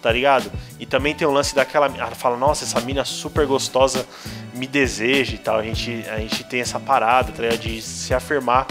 [0.00, 0.50] tá ligado?
[0.78, 1.86] E também tem o lance daquela.
[1.86, 4.06] Ela fala, nossa, essa mina super gostosa
[4.54, 5.58] me deseja e tal.
[5.58, 7.58] A gente, a gente tem essa parada, tá ligado?
[7.58, 8.66] De se afirmar.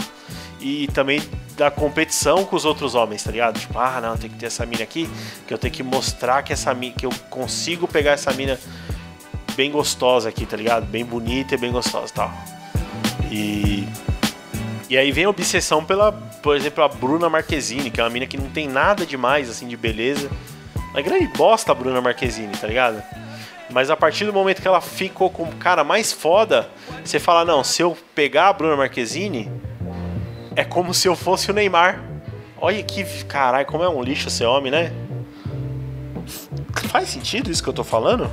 [0.58, 1.22] E também
[1.54, 3.60] da competição com os outros homens, tá ligado?
[3.60, 5.08] Tipo, ah, não, tem que ter essa mina aqui,
[5.46, 8.58] que eu tenho que mostrar que essa que eu consigo pegar essa mina
[9.58, 10.86] bem gostosa aqui, tá ligado?
[10.86, 12.32] Bem bonita e bem gostosa, tal.
[13.28, 13.84] E
[14.88, 18.24] e aí vem a obsessão pela, por exemplo, a Bruna Marquezine, que é uma mina
[18.24, 20.30] que não tem nada demais, assim, de beleza.
[20.92, 23.02] Uma grande bosta a Bruna Marquezine, tá ligado?
[23.68, 26.70] Mas a partir do momento que ela ficou com o cara mais foda,
[27.04, 29.50] você fala, não, se eu pegar a Bruna Marquezine,
[30.56, 32.02] é como se eu fosse o Neymar.
[32.58, 34.92] Olha que, caralho, como é um lixo ser homem, né?
[36.88, 38.30] Faz sentido isso que eu tô falando?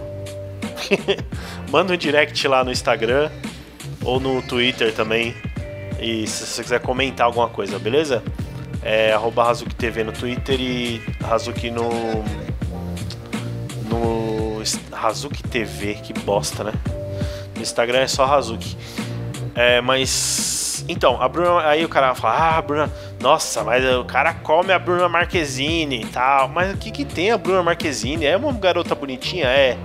[1.72, 3.30] Manda um direct lá no Instagram
[4.04, 5.34] ou no Twitter também
[6.00, 8.24] e se você quiser comentar alguma coisa, beleza?
[8.82, 11.90] É arroba Hazuki TV no Twitter e Hazuki no.
[13.90, 14.62] No.
[14.92, 16.74] Hazuki TV, que bosta, né?
[17.56, 18.78] No Instagram é só Hazuki.
[19.56, 20.86] É, mas.
[20.88, 21.68] Então, a Bruna.
[21.68, 22.92] Aí o cara fala, ah, Bruna.
[23.20, 26.50] Nossa, mas o cara come a Bruna Marquezine e tal.
[26.50, 28.26] Mas o que, que tem a Bruna Marquezine?
[28.26, 29.48] É uma garota bonitinha?
[29.48, 29.78] É.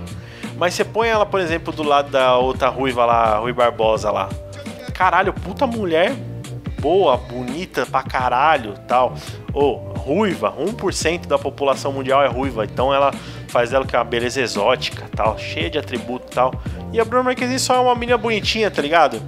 [0.61, 4.29] Mas você põe ela, por exemplo, do lado da outra ruiva lá, Rui Barbosa lá
[5.01, 6.13] caralho, puta mulher
[6.79, 9.15] boa, bonita pra caralho tal.
[9.51, 13.11] Ou, oh, ruiva, 1% da população mundial é ruiva, então ela
[13.47, 16.53] faz dela que é uma beleza exótica tal, cheia de atributo tal.
[16.93, 19.19] E a Bruna Marquezine só é uma menina bonitinha, tá ligado?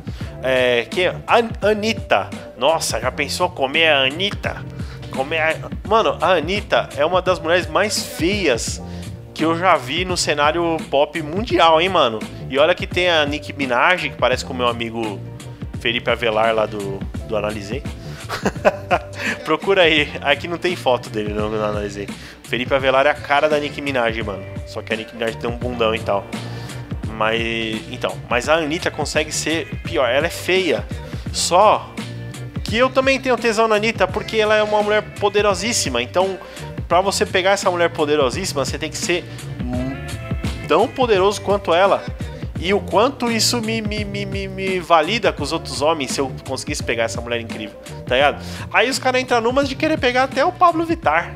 [0.43, 1.15] É, que é
[1.61, 2.29] Anitta.
[2.55, 4.63] Nossa, já pensou comer a Anitta?
[5.11, 5.55] Comer a...
[5.87, 8.79] Mano, a Anitta é uma das mulheres mais feias
[9.33, 12.19] que eu já vi no cenário pop mundial, hein, mano?
[12.49, 15.19] E olha que tem a Nicki Minaj, que parece com o meu amigo
[15.79, 17.81] Felipe Avelar lá do, do Analisei.
[19.43, 20.11] Procura aí.
[20.21, 22.07] Aqui não tem foto dele não, Analisei.
[22.43, 24.43] Felipe Avelar é a cara da Nicki Minaj, mano.
[24.67, 26.25] Só que a Nicki Minaj tem um bundão e tal.
[27.07, 27.41] Mas.
[27.91, 30.07] Então, mas a Anitta consegue ser pior.
[30.07, 30.85] Ela é feia.
[31.31, 31.91] Só
[32.63, 36.01] que eu também tenho tesão na Anitta porque ela é uma mulher poderosíssima.
[36.01, 36.37] Então,
[36.87, 39.23] para você pegar essa mulher poderosíssima, você tem que ser
[40.67, 42.03] tão poderoso quanto ela.
[42.59, 46.31] E o quanto isso me, me, me, me, valida com os outros homens se eu
[46.47, 48.41] conseguisse pegar essa mulher incrível, tá ligado?
[48.71, 51.35] Aí os caras entram numas de querer pegar até o Pablo Vittar.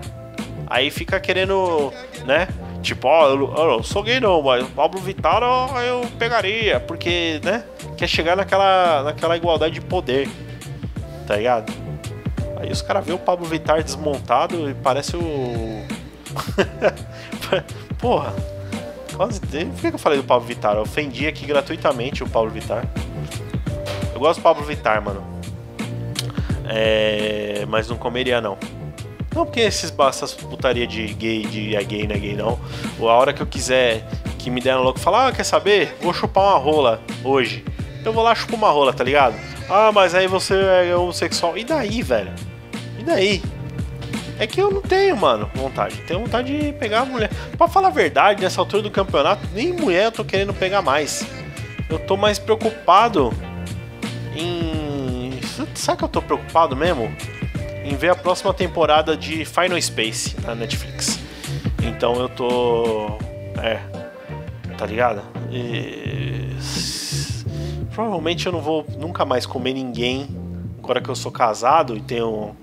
[0.68, 1.92] Aí fica querendo,
[2.26, 2.48] né?
[2.82, 7.42] Tipo, ó, eu, eu sou gay não, mas o Pablo Vittar ó, eu pegaria, porque,
[7.44, 7.64] né?
[7.98, 10.30] Quer chegar naquela, naquela igualdade de poder,
[11.28, 11.87] tá ligado?
[12.60, 15.86] Aí os caras vê o Pablo Vittar desmontado e parece o.
[18.00, 18.34] Porra.
[19.16, 19.40] Quase.
[19.40, 20.76] Por que eu falei do Pablo Vittar?
[20.76, 22.86] Eu ofendi aqui gratuitamente o Pablo Vittar.
[24.14, 25.24] Eu gosto do Pablo Vittar, mano.
[26.66, 27.66] É...
[27.68, 28.58] Mas não comeria, não.
[29.34, 32.60] Não porque esses, essas putaria de gay, de é gay, não é gay, não.
[33.00, 34.04] Ou a hora que eu quiser
[34.40, 35.96] que me deram louco, falar, ah, quer saber?
[36.02, 37.64] Vou chupar uma rola hoje.
[38.04, 39.36] Eu vou lá chupar uma rola, tá ligado?
[39.70, 41.58] Ah, mas aí você é homossexual.
[41.58, 42.32] E daí, velho?
[43.00, 43.42] E daí?
[44.40, 45.98] É que eu não tenho, mano, vontade.
[46.08, 47.30] Tenho vontade de pegar a mulher.
[47.58, 51.26] Pra falar a verdade, nessa altura do campeonato, nem mulher eu tô querendo pegar mais.
[51.90, 53.34] Eu tô mais preocupado
[54.36, 55.40] em.
[55.74, 57.12] Sabe que eu tô preocupado mesmo?
[57.84, 61.20] Em ver a próxima temporada de Final Space na Netflix.
[61.82, 63.18] Então eu tô.
[63.64, 63.80] É.
[64.78, 65.24] Tá ligado?
[65.52, 66.50] E...
[67.98, 70.28] Provavelmente eu não vou nunca mais comer ninguém
[70.78, 72.56] agora que eu sou casado e tenho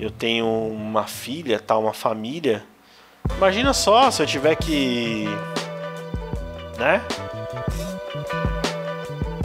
[0.00, 2.64] eu tenho uma filha, tal, uma família.
[3.36, 5.26] Imagina só se eu tiver que.
[6.76, 7.00] Né?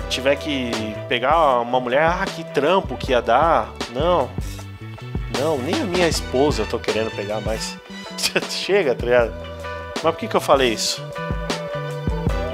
[0.10, 0.72] Tiver que
[1.08, 3.72] pegar uma mulher, ah, que trampo que ia dar.
[3.94, 4.32] Não.
[5.40, 7.78] Não, nem a minha esposa eu tô querendo pegar mais.
[8.50, 9.32] Chega, tá ligado?
[10.02, 11.04] Mas por que, que eu falei isso?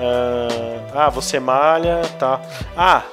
[0.02, 2.42] Ah, ah, você malha, tá.
[2.76, 3.04] Ah,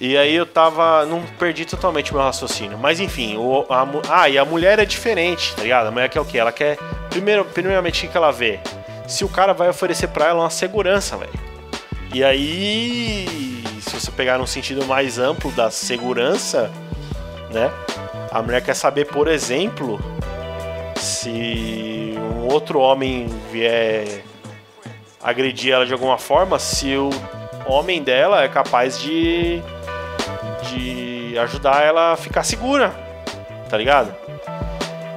[0.00, 1.06] e aí eu tava.
[1.06, 2.76] Não perdi totalmente o meu raciocínio.
[2.78, 5.86] Mas enfim, o, a, ah, e a mulher é diferente, tá ligado?
[5.86, 6.38] A mulher quer o quê?
[6.38, 6.76] Ela quer.
[7.10, 8.60] Primeiro, primeiramente, o que ela vê?
[9.06, 11.32] Se o cara vai oferecer pra ela uma segurança, velho.
[12.12, 13.62] E aí.
[13.80, 16.70] Se você pegar num sentido mais amplo da segurança,
[17.50, 17.70] né?
[18.30, 20.00] A mulher quer saber, por exemplo,
[20.96, 24.24] se um outro homem vier
[25.24, 27.10] agredir ela de alguma forma, se o
[27.66, 29.62] homem dela é capaz de
[30.70, 32.90] de ajudar ela a ficar segura,
[33.68, 34.14] tá ligado?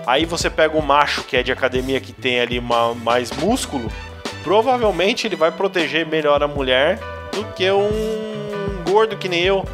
[0.06, 3.92] Aí você pega um macho que é de academia que tem ali uma, mais músculo,
[4.44, 7.00] provavelmente ele vai proteger melhor a mulher
[7.34, 9.66] do que um gordo que nem eu,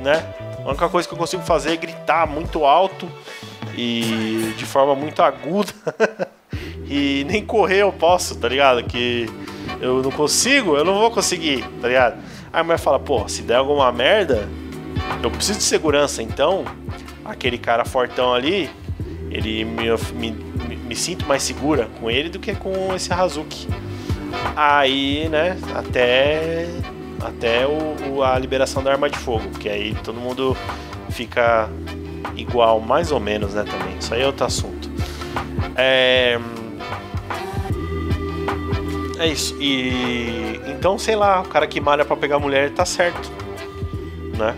[0.00, 0.22] né?
[0.62, 3.10] A única coisa que eu consigo fazer é gritar muito alto
[3.74, 5.72] e de forma muito aguda.
[6.86, 8.84] e nem correr eu posso, tá ligado?
[8.84, 9.26] Que
[9.80, 12.14] eu não consigo, eu não vou conseguir, tá ligado?
[12.52, 14.48] Aí a mulher fala, pô, se der alguma merda,
[15.22, 16.64] eu preciso de segurança, então
[17.24, 18.68] aquele cara fortão ali,
[19.30, 23.68] ele me, me, me, sinto mais segura com ele do que com esse Hazuki.
[24.56, 26.66] Aí, né, até
[27.20, 30.56] até o, o, a liberação da arma de fogo, porque aí todo mundo
[31.10, 31.68] fica
[32.34, 33.96] igual, mais ou menos, né, também.
[33.98, 34.90] Isso aí é outro assunto.
[35.76, 36.38] É,
[39.20, 39.54] é isso.
[39.60, 43.30] E então, sei lá, o cara que malha para pegar mulher tá certo,
[44.36, 44.56] né?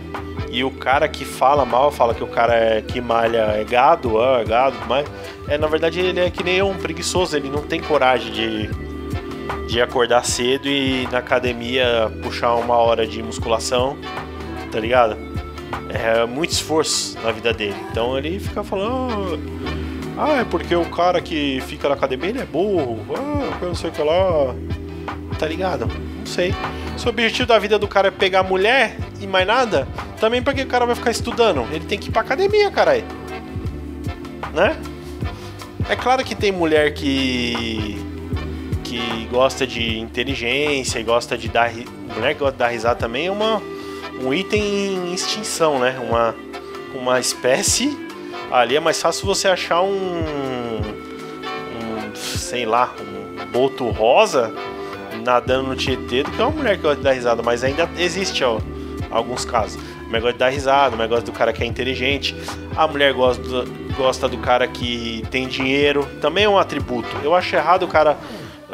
[0.49, 4.21] E o cara que fala mal, fala que o cara é, que malha é gado,
[4.21, 5.05] ah, é gado, mas
[5.47, 8.69] é na verdade ele é que nem um preguiçoso, ele não tem coragem de,
[9.67, 13.97] de acordar cedo e na academia puxar uma hora de musculação,
[14.71, 15.17] tá ligado?
[15.89, 17.75] É muito esforço na vida dele.
[17.91, 19.39] Então ele fica falando,
[20.17, 23.75] ah, é porque o cara que fica na academia ele é burro, ah, eu não
[23.75, 24.55] sei o que lá,
[25.39, 25.87] tá ligado?
[25.87, 26.53] Não sei.
[26.97, 29.87] Se o objetivo da vida do cara é pegar mulher e mais nada,
[30.19, 31.67] também pra que o cara vai ficar estudando?
[31.71, 33.03] Ele tem que ir pra academia, caralho.
[34.53, 34.77] Né?
[35.89, 37.97] É claro que tem mulher que.
[38.83, 41.71] que gosta de inteligência e gosta de dar.
[42.15, 43.61] Mulher que gosta de dar risada também é uma,
[44.21, 45.99] um item em extinção, né?
[45.99, 46.35] Uma,
[46.93, 47.97] uma espécie.
[48.53, 50.21] Ali é mais fácil você achar um.
[50.21, 54.53] um sei lá, um boto rosa
[55.25, 58.43] nadando no Tietê do que uma mulher que gosta de dar risada, mas ainda existe,
[58.43, 58.59] ó,
[59.09, 59.79] alguns casos
[60.13, 62.35] mulher gosta de dar risada, a mulher gosta do cara que é inteligente,
[62.75, 67.09] a mulher gosta do, gosta do cara que tem dinheiro, também é um atributo.
[67.23, 68.17] Eu acho errado o cara.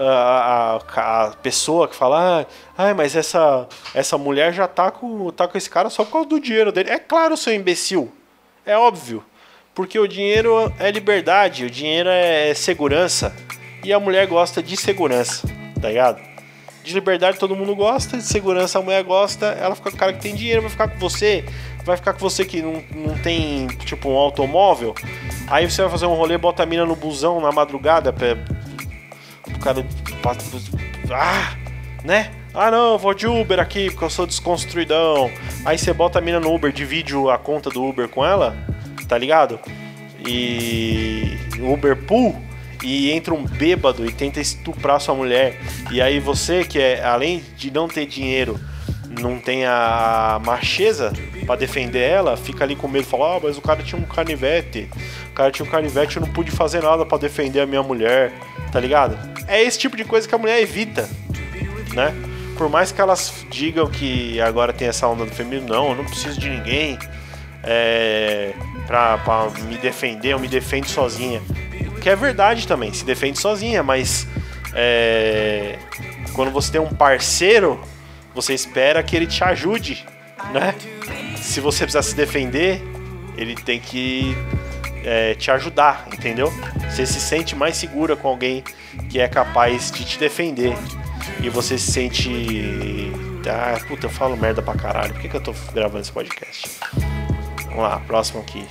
[0.01, 5.45] A, a, a pessoa que fala, ah, mas essa, essa mulher já tá com, tá
[5.45, 6.89] com esse cara só por causa do dinheiro dele.
[6.89, 8.09] É claro, seu imbecil.
[8.65, 9.21] É óbvio.
[9.73, 13.35] Porque o dinheiro é liberdade, o dinheiro é segurança.
[13.83, 15.47] E a mulher gosta de segurança,
[15.81, 16.21] tá ligado?
[16.83, 20.13] De liberdade todo mundo gosta, de segurança a mulher gosta, ela fica com o cara
[20.13, 21.45] que tem dinheiro, vai ficar com você,
[21.85, 24.93] vai ficar com você que não, não tem, tipo, um automóvel.
[25.47, 28.37] Aí você vai fazer um rolê, bota a mina no busão na madrugada, pra,
[29.47, 29.85] o cara.
[31.11, 31.55] Ah,
[32.03, 32.31] né?
[32.53, 35.31] Ah não, vou de Uber aqui porque eu sou desconstruidão.
[35.63, 38.55] Aí você bota a mina no Uber, divide a conta do Uber com ela,
[39.09, 39.59] tá ligado?
[40.25, 42.39] E Uber Pool
[42.83, 45.59] e entra um bêbado e tenta estuprar sua mulher.
[45.91, 48.57] E aí você, que é além de não ter dinheiro,
[49.19, 51.11] não tem a macheza
[51.45, 54.87] para defender ela, fica ali com medo, fala: "Ah, mas o cara tinha um canivete.
[55.31, 58.31] O cara tinha um canivete, eu não pude fazer nada para defender a minha mulher".
[58.71, 59.17] Tá ligado?
[59.47, 61.09] É esse tipo de coisa que a mulher evita,
[61.93, 62.13] né?
[62.55, 66.05] Por mais que elas digam que agora tem essa onda do feminino, não, eu não
[66.05, 66.99] preciso de ninguém
[67.63, 68.53] é,
[68.87, 69.19] pra,
[69.67, 71.41] me defender, eu me defendo sozinha
[71.99, 74.25] que é verdade também, se defende sozinha, mas
[74.73, 75.77] é,
[76.33, 77.79] quando você tem um parceiro,
[78.33, 80.05] você espera que ele te ajude,
[80.51, 80.73] né?
[81.35, 82.81] Se você precisar se defender,
[83.37, 84.35] ele tem que
[85.03, 86.51] é, te ajudar, entendeu?
[86.89, 88.63] Você se sente mais segura com alguém
[89.09, 90.75] que é capaz de te defender.
[91.41, 93.11] E você se sente.
[93.47, 95.13] Ah, puta, eu falo merda pra caralho.
[95.13, 96.69] Por que, que eu tô gravando esse podcast?
[97.69, 98.67] Vamos lá, próximo aqui.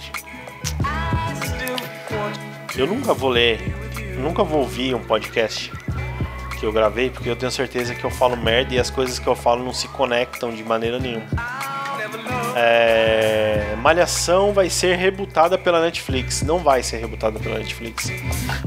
[2.77, 3.61] Eu nunca vou ler,
[4.19, 5.73] nunca vou ouvir um podcast
[6.59, 9.27] que eu gravei, porque eu tenho certeza que eu falo merda e as coisas que
[9.27, 11.27] eu falo não se conectam de maneira nenhuma.
[12.55, 16.43] É, Malhação vai ser rebutada pela Netflix.
[16.43, 18.11] Não vai ser rebutada pela Netflix.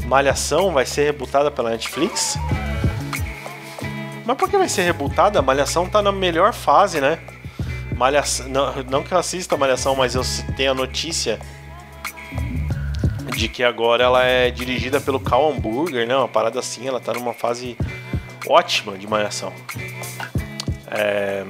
[0.05, 2.37] Malhação vai ser rebutada pela Netflix?
[4.25, 5.41] Mas por que vai ser rebutada?
[5.41, 7.19] Malhação tá na melhor fase, né?
[8.01, 10.23] Malhação, não, que eu assista Malhação, mas eu
[10.57, 11.39] tenho a notícia
[13.35, 16.15] de que agora ela é dirigida pelo Cal Hamburger, né?
[16.15, 17.77] Uma parada assim, ela tá numa fase
[18.47, 19.53] ótima de Malhação.
[20.89, 21.45] É...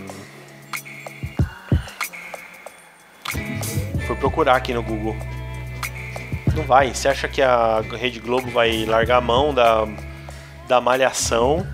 [4.05, 5.15] Fui procurar aqui no Google.
[6.53, 6.93] Não vai.
[6.93, 9.87] Você acha que a Rede Globo vai largar a mão da,
[10.67, 11.65] da malhação?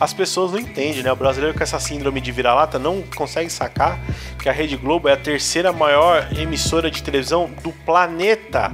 [0.00, 1.12] As pessoas não entendem, né?
[1.12, 4.00] O brasileiro com essa síndrome de vira-lata não consegue sacar
[4.42, 8.72] que a Rede Globo é a terceira maior emissora de televisão do planeta.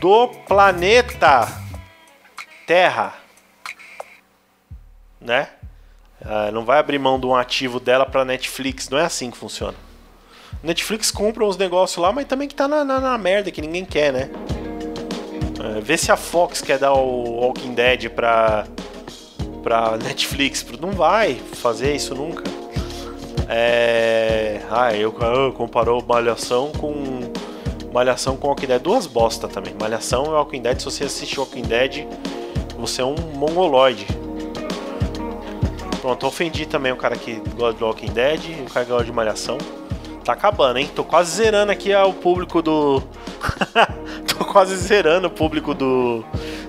[0.00, 1.46] Do planeta
[2.66, 3.14] Terra.
[5.20, 5.48] Né?
[6.22, 8.88] Uh, não vai abrir mão de um ativo dela para Netflix.
[8.88, 9.76] Não é assim que funciona.
[10.62, 13.84] Netflix compra uns negócios lá, mas também que tá na, na, na merda, que ninguém
[13.84, 14.30] quer, né?
[15.76, 18.66] É, vê se a Fox quer dar o Walking Dead pra,
[19.62, 20.64] pra Netflix.
[20.80, 22.42] Não vai fazer isso nunca.
[23.48, 24.60] É...
[24.70, 27.20] Ah, eu ah, comparou Malhação com
[27.92, 28.80] Malhação com Walking Dead.
[28.80, 29.74] Duas bosta também.
[29.78, 30.78] Malhação e Walking Dead.
[30.78, 32.06] Se você assiste Walking Dead,
[32.78, 34.06] você é um mongoloide.
[36.00, 39.12] Pronto, ofendi também o cara que gosta de Walking Dead, o cara que gosta de
[39.12, 39.58] Malhação.
[40.24, 40.90] Tá acabando, hein?
[40.94, 43.02] Tô quase zerando aqui o público do.
[44.26, 46.24] tô quase zerando o público do,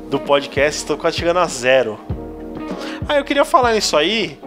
[0.09, 1.99] do podcast, tô quase chegando a zero.
[3.07, 4.39] Ah, eu queria falar nisso aí.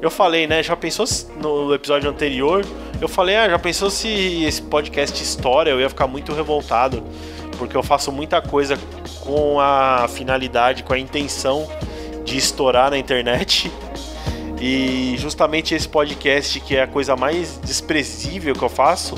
[0.00, 0.62] Eu falei, né?
[0.62, 1.04] Já pensou
[1.40, 2.64] no episódio anterior?
[3.00, 5.70] Eu falei, ah, já pensou se esse podcast história?
[5.70, 7.02] Eu ia ficar muito revoltado.
[7.58, 8.78] Porque eu faço muita coisa
[9.20, 11.68] com a finalidade, com a intenção
[12.24, 13.70] de estourar na internet.
[14.60, 19.14] E justamente esse podcast, que é a coisa mais desprezível que eu faço,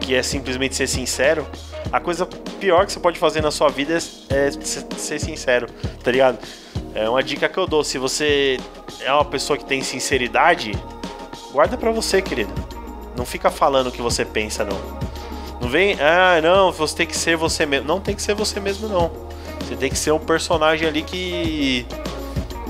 [0.00, 1.46] que é simplesmente ser sincero,
[1.92, 2.26] a coisa
[2.58, 5.66] pior que você pode fazer na sua vida é, é ser sincero,
[6.02, 6.38] tá ligado?
[6.94, 7.84] É uma dica que eu dou.
[7.84, 8.58] Se você
[9.00, 10.72] é uma pessoa que tem sinceridade,
[11.52, 12.52] guarda pra você, querido.
[13.16, 14.78] Não fica falando o que você pensa, não.
[15.60, 17.86] Não vem, ah, não, você tem que ser você mesmo.
[17.86, 19.10] Não tem que ser você mesmo, não.
[19.60, 21.86] Você tem que ser um personagem ali que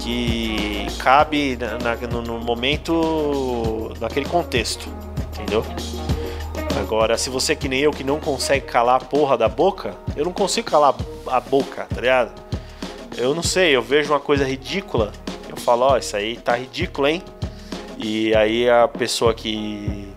[0.01, 4.89] que cabe na, no, no, momento, naquele contexto,
[5.35, 5.65] entendeu?
[6.81, 9.95] Agora, se você é que nem eu que não consegue calar a porra da boca,
[10.17, 10.95] eu não consigo calar
[11.27, 12.33] a boca, tá ligado?
[13.21, 15.13] Eu não sei, eu vejo uma coisa ridícula,
[15.47, 17.23] eu falo, ó, oh, isso aí tá ridículo, hein?
[17.99, 20.11] E aí a pessoa que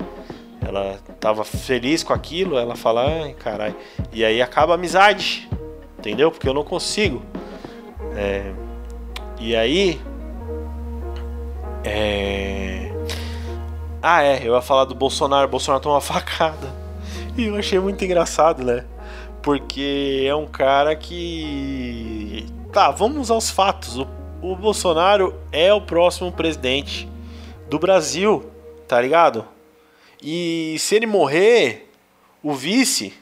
[0.66, 3.76] ela tava feliz com aquilo, ela fala, ai, caralho.
[4.14, 5.50] E aí acaba a amizade,
[6.00, 6.32] entendeu?
[6.32, 7.22] Porque eu não consigo.
[8.16, 8.54] É,
[9.38, 10.00] e aí.
[11.84, 12.90] É.
[14.02, 15.50] Ah, é, eu ia falar do Bolsonaro.
[15.50, 16.74] Bolsonaro tomou uma facada.
[17.38, 18.86] E eu achei muito engraçado, né?
[19.42, 22.46] Porque é um cara que.
[22.74, 24.00] Tá, vamos aos fatos.
[24.00, 24.08] O,
[24.42, 27.08] o Bolsonaro é o próximo presidente
[27.70, 28.50] do Brasil,
[28.88, 29.48] tá ligado?
[30.20, 31.88] E se ele morrer,
[32.42, 33.14] o vice.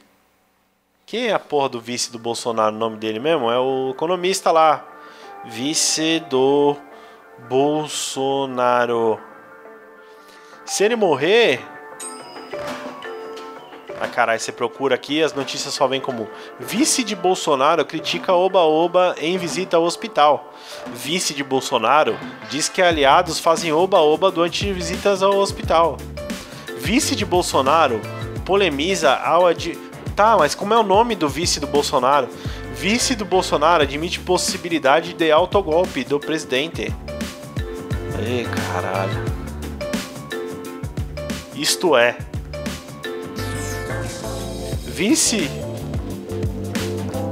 [1.05, 2.73] Quem é a porra do vice do Bolsonaro?
[2.73, 3.51] O nome dele mesmo?
[3.51, 4.87] É o economista lá
[5.43, 6.77] vice do
[7.49, 9.19] Bolsonaro.
[10.65, 11.59] Se ele morrer.
[14.03, 16.27] Ah, caralho, você procura aqui, as notícias só vêm como
[16.59, 20.51] Vice de Bolsonaro critica Oba-Oba em visita ao hospital.
[20.91, 22.17] Vice de Bolsonaro
[22.49, 25.97] diz que aliados fazem Oba-Oba durante visitas ao hospital.
[26.79, 28.01] Vice de Bolsonaro
[28.43, 29.77] polemiza ao ad...
[30.15, 32.27] Tá, mas como é o nome do vice do Bolsonaro?
[32.73, 36.91] Vice do Bolsonaro admite possibilidade de autogolpe do presidente.
[38.19, 39.23] Ei, caralho.
[41.53, 42.17] Isto é.
[44.85, 45.49] Vice.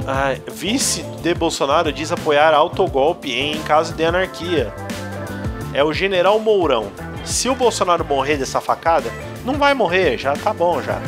[0.06, 4.72] Ah, vice de Bolsonaro diz apoiar autogolpe em caso de anarquia.
[5.72, 6.90] É o general Mourão.
[7.24, 9.10] Se o Bolsonaro morrer dessa facada,
[9.44, 11.00] não vai morrer, já tá bom já.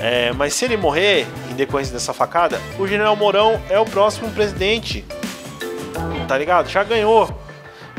[0.00, 5.04] É, mas se ele morrer, decorrência dessa facada, o General Mourão é o próximo presidente.
[6.28, 6.68] Tá ligado?
[6.68, 7.28] Já ganhou.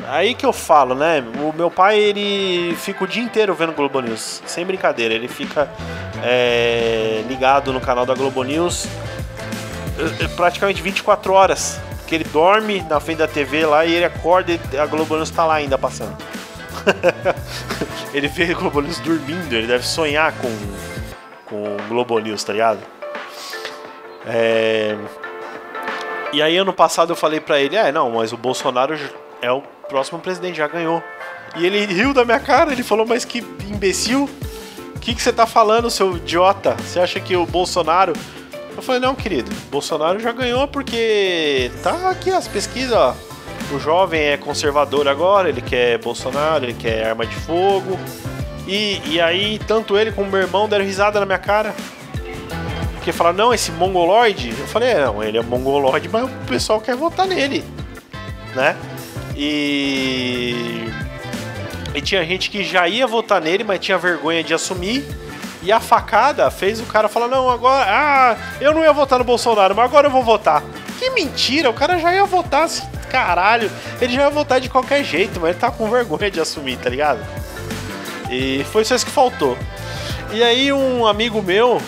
[0.08, 1.22] Aí que eu falo, né?
[1.40, 4.42] O meu pai, ele fica o dia inteiro vendo Globo News.
[4.46, 5.14] Sem brincadeira.
[5.14, 5.70] Ele fica
[6.24, 8.88] é, ligado no canal da Globo News
[9.98, 11.80] é, é, praticamente 24 horas.
[11.98, 15.30] Porque ele dorme na frente da TV lá e ele acorda e a Globo News
[15.30, 16.16] tá lá ainda passando.
[18.14, 20.50] ele vê Globo News dormindo, ele deve sonhar com,
[21.48, 22.80] com Globo News, tá ligado?
[24.26, 24.96] É...
[26.32, 28.98] E aí ano passado eu falei para ele, é, não, mas o Bolsonaro
[29.42, 31.04] é o próximo presidente, já ganhou.
[31.56, 34.30] E ele riu da minha cara, ele falou, mas que imbecil.
[34.96, 36.76] O que, que você tá falando, seu idiota?
[36.76, 38.14] Você acha que o Bolsonaro.
[38.76, 43.16] Eu falei, não, querido, Bolsonaro já ganhou porque tá aqui as pesquisas, ó.
[43.72, 47.98] O jovem é conservador agora, ele quer Bolsonaro, ele quer arma de fogo.
[48.68, 51.74] E, e aí, tanto ele como meu irmão deram risada na minha cara.
[52.94, 54.50] Porque falaram, não, esse mongoloide.
[54.50, 57.64] Eu falei, é, não, ele é mongoloide, mas o pessoal quer votar nele.
[58.54, 58.76] Né?
[59.38, 60.92] E.
[61.94, 65.06] E tinha gente que já ia votar nele, mas tinha vergonha de assumir.
[65.62, 67.86] E a facada fez o cara falar: Não, agora.
[67.88, 70.64] Ah, eu não ia votar no Bolsonaro, mas agora eu vou votar.
[70.98, 72.68] Que mentira, o cara já ia votar
[73.10, 73.72] caralho.
[74.02, 76.90] Ele já ia votar de qualquer jeito, mas ele tá com vergonha de assumir, tá
[76.90, 77.20] ligado?
[78.30, 79.58] E foi só isso que faltou.
[80.32, 81.82] E aí, um amigo meu,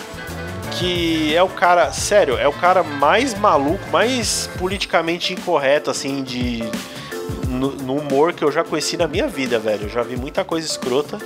[0.72, 6.64] que é o cara, sério, é o cara mais maluco, mais politicamente incorreto, assim, de.
[7.50, 9.84] No, no humor que eu já conheci na minha vida, velho.
[9.84, 11.18] Eu já vi muita coisa escrota.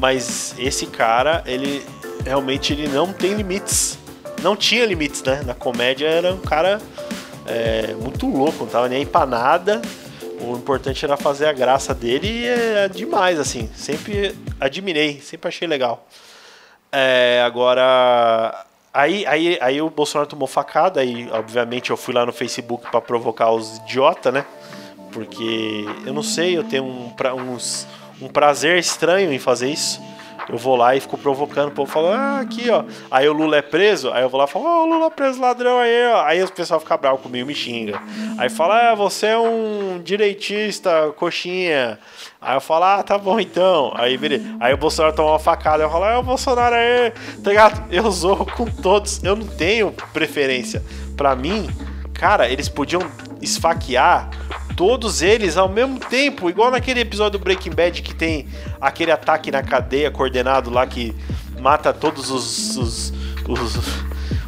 [0.00, 1.84] Mas esse cara, ele
[2.24, 3.98] realmente ele não tem limites.
[4.42, 5.42] Não tinha limites, né?
[5.44, 6.80] Na comédia era um cara
[7.46, 9.82] é, muito louco, não tava nem aí pra nada.
[10.40, 13.68] O importante era fazer a graça dele e é demais, assim.
[13.74, 16.06] Sempre admirei, sempre achei legal.
[16.90, 22.32] É, agora, aí, aí, aí o Bolsonaro tomou facada, aí obviamente eu fui lá no
[22.32, 24.46] Facebook para provocar os idiota, né?
[25.12, 27.12] Porque eu não sei, eu tenho um,
[27.52, 27.86] uns
[28.20, 30.00] um prazer estranho em fazer isso.
[30.48, 32.82] Eu vou lá e fico provocando o povo, falando, ah, aqui, ó.
[33.08, 35.06] Aí o Lula é preso, aí eu vou lá e falo, ó, oh, o Lula
[35.06, 36.24] é preso, ladrão aí, ó.
[36.24, 38.02] Aí o pessoal fica bravo comigo, me xinga.
[38.36, 42.00] Aí fala, ah, você é um direitista, coxinha.
[42.40, 43.92] Aí eu falo, ah, tá bom então.
[43.94, 44.18] Aí,
[44.58, 47.12] aí o Bolsonaro toma uma facada, eu falo, ah, o Bolsonaro aí,
[47.44, 47.84] tá ligado?
[47.92, 50.82] Eu zoo com todos, eu não tenho preferência.
[51.16, 51.70] Pra mim,
[52.12, 53.02] cara, eles podiam
[53.40, 54.30] esfaquear
[54.80, 58.48] todos eles ao mesmo tempo, igual naquele episódio do Breaking Bad que tem
[58.80, 61.14] aquele ataque na cadeia coordenado lá que
[61.60, 63.12] mata todos os, os,
[63.46, 63.76] os,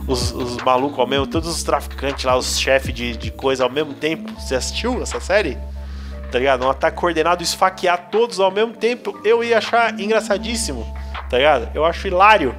[0.09, 3.70] os, os malucos ao mesmo, todos os traficantes lá, os chefes de, de coisa ao
[3.70, 4.33] mesmo tempo.
[4.41, 5.59] Você assistiu essa série?
[6.30, 6.64] Tá ligado?
[6.64, 10.91] Um ataque coordenado, esfaquear todos ao mesmo tempo, eu ia achar engraçadíssimo,
[11.28, 11.68] tá ligado?
[11.74, 12.57] Eu acho hilário.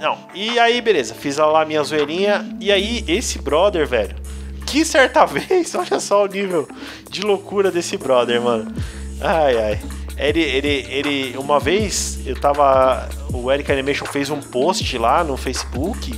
[0.00, 2.56] Não, e aí, beleza, fiz lá minha zoeirinha.
[2.58, 4.23] E aí, esse brother, velho,
[4.66, 6.68] que certa vez, olha só o nível
[7.10, 8.72] de loucura desse brother, mano.
[9.20, 9.80] Ai, ai.
[10.16, 13.08] Ele, ele, ele, uma vez eu tava.
[13.32, 16.14] O Eric Animation fez um post lá no Facebook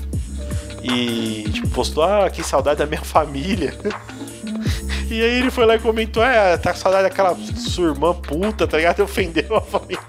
[0.82, 3.74] e tipo, postou: Ah, que saudade da minha família.
[5.08, 8.66] E aí ele foi lá e comentou: É, tá com saudade daquela sua irmã puta,
[8.66, 9.04] tá ligado?
[9.04, 10.00] Ofendeu a família.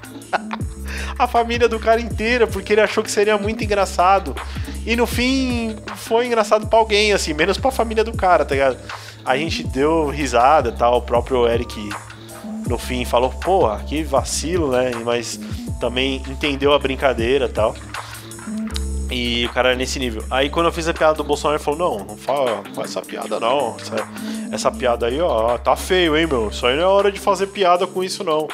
[1.17, 4.35] A família do cara inteira, porque ele achou que seria muito engraçado.
[4.85, 8.77] E no fim, foi engraçado pra alguém, assim, menos pra família do cara, tá ligado?
[9.25, 11.89] A gente deu risada tal, o próprio Eric
[12.67, 14.91] no fim falou, porra, que vacilo, né?
[15.03, 15.39] Mas
[15.79, 17.75] também entendeu a brincadeira tal.
[19.09, 20.23] E o cara era nesse nível.
[20.29, 23.39] Aí quando eu fiz a piada do Bolsonaro, ele falou, não, não fala, essa piada
[23.39, 23.77] não.
[23.79, 24.09] Essa,
[24.51, 26.49] essa piada aí, ó, tá feio, hein, meu?
[26.49, 28.47] Isso aí não é hora de fazer piada com isso, não.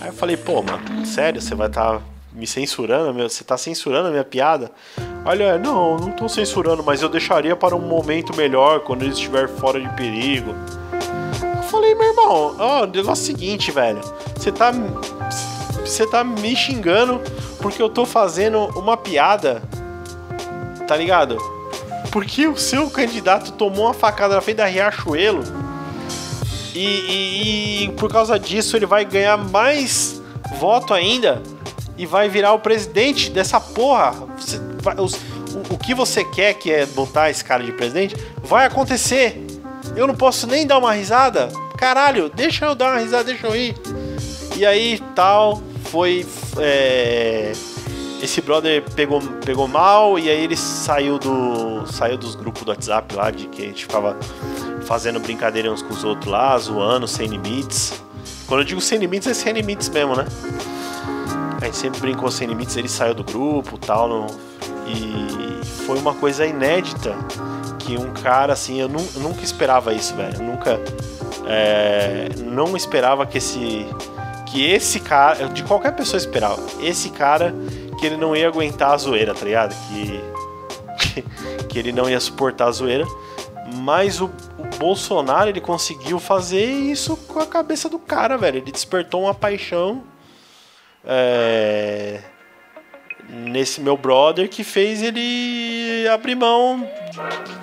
[0.00, 3.12] Aí eu falei, pô, mano, sério, você vai estar tá me censurando?
[3.22, 4.70] Você tá censurando a minha piada?
[5.24, 9.48] Olha, não, não tô censurando, mas eu deixaria para um momento melhor, quando ele estiver
[9.48, 10.54] fora de perigo.
[11.56, 14.00] Eu falei, meu irmão, ó, o negócio é o seguinte, velho.
[14.36, 14.72] Você tá.
[15.80, 17.20] Você tá me xingando
[17.60, 19.62] porque eu tô fazendo uma piada.
[20.86, 21.38] Tá ligado?
[22.10, 25.42] Porque o seu candidato tomou uma facada na frente da Riachuelo.
[26.74, 30.20] E, e, e por causa disso ele vai ganhar mais
[30.58, 31.40] voto ainda
[31.96, 34.12] e vai virar o presidente dessa porra.
[34.36, 38.16] Você, vai, os, o, o que você quer, que é botar esse cara de presidente,
[38.42, 39.40] vai acontecer.
[39.94, 41.48] Eu não posso nem dar uma risada.
[41.78, 43.74] Caralho, deixa eu dar uma risada, deixa eu ir.
[44.56, 46.26] E aí, tal, foi.
[46.58, 47.52] É,
[48.22, 53.14] esse brother pegou, pegou mal e aí ele saiu do saiu dos grupos do WhatsApp
[53.14, 54.16] lá de que a gente ficava
[54.84, 58.02] fazendo brincadeira uns com os outros lá, zoando sem limites.
[58.46, 60.26] Quando eu digo sem limites é sem limites mesmo, né?
[61.60, 64.08] A gente sempre brincou sem limites, ele saiu do grupo tal.
[64.08, 64.26] No,
[64.86, 67.16] e foi uma coisa inédita
[67.78, 70.36] que um cara assim, eu, nu, nunca esperava isso, velho.
[70.36, 70.80] Eu nunca.
[71.46, 73.86] É, não esperava que esse.
[74.46, 75.48] Que esse cara.
[75.48, 76.60] De qualquer pessoa esperava.
[76.80, 77.54] Esse cara
[77.98, 79.74] que ele não ia aguentar a zoeira, tá ligado?
[79.88, 81.22] Que,
[81.68, 83.06] que ele não ia suportar a zoeira.
[83.74, 84.26] Mas o,
[84.58, 88.58] o Bolsonaro ele conseguiu fazer isso com a cabeça do cara, velho.
[88.58, 90.04] Ele despertou uma paixão
[91.04, 92.20] é,
[93.28, 96.88] nesse meu brother que fez ele abrir mão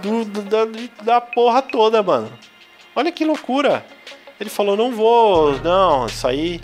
[0.02, 0.66] do, do, da,
[1.04, 2.32] da porra toda, mano.
[2.96, 3.86] Olha que loucura.
[4.40, 6.60] Ele falou: não vou, não, isso aí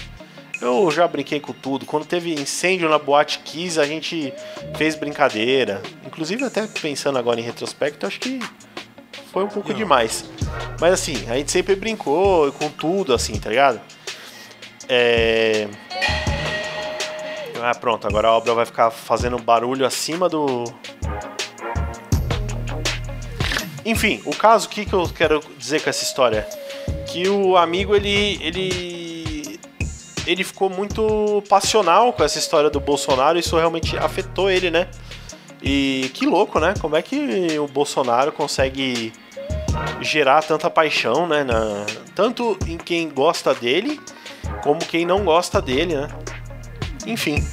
[0.61, 1.85] Eu já brinquei com tudo.
[1.85, 4.33] Quando teve incêndio na Boate Kiss, a gente
[4.75, 5.81] fez brincadeira.
[6.05, 8.39] Inclusive, até pensando agora em retrospecto, acho que
[9.37, 10.25] foi um pouco demais.
[10.81, 13.79] Mas assim, a gente sempre brincou com tudo, assim, tá ligado?
[14.89, 15.67] É.
[17.61, 20.63] Ah, pronto, agora a obra vai ficar fazendo barulho acima do.
[23.85, 26.47] Enfim, o caso, o que, que eu quero dizer com essa história?
[27.05, 28.39] Que o amigo, ele.
[28.41, 29.59] ele.
[30.25, 34.87] ele ficou muito passional com essa história do Bolsonaro, isso realmente afetou ele, né?
[35.61, 36.73] E que louco, né?
[36.81, 39.13] Como é que o Bolsonaro consegue
[40.01, 41.43] gerar tanta paixão, né?
[41.43, 43.99] Na, tanto em quem gosta dele,
[44.63, 46.07] como quem não gosta dele, né?
[47.05, 47.43] Enfim.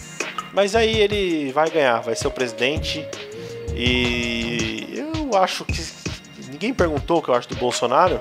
[0.53, 3.07] Mas aí ele vai ganhar, vai ser o presidente.
[3.75, 6.05] E eu acho que.
[6.49, 8.21] Ninguém perguntou o que eu acho do Bolsonaro.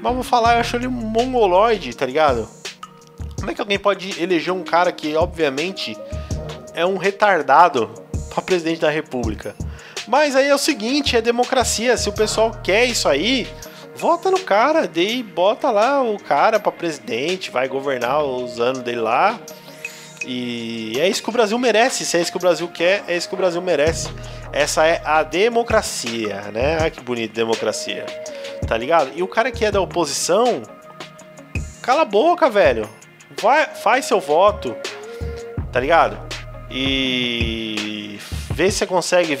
[0.00, 2.48] Mas vou falar, eu acho ele um mongoloide, tá ligado?
[3.36, 5.96] Como é que alguém pode eleger um cara que, obviamente,
[6.74, 7.90] é um retardado
[8.30, 9.54] para presidente da república?
[10.08, 11.96] Mas aí é o seguinte, é democracia.
[11.96, 13.46] Se o pessoal quer isso aí,
[13.94, 19.00] vota no cara, daí bota lá o cara para presidente, vai governar os anos dele
[19.00, 19.38] lá.
[20.26, 22.06] E é isso que o Brasil merece.
[22.06, 24.08] Se é isso que o Brasil quer, é isso que o Brasil merece.
[24.50, 26.78] Essa é a democracia, né?
[26.80, 28.06] Olha que bonito democracia.
[28.66, 29.10] Tá ligado?
[29.14, 30.62] E o cara que é da oposição,
[31.82, 32.88] cala a boca, velho.
[33.40, 34.74] Vai, faz seu voto.
[35.70, 36.18] Tá ligado?
[36.70, 38.18] E
[38.50, 39.38] vê se você consegue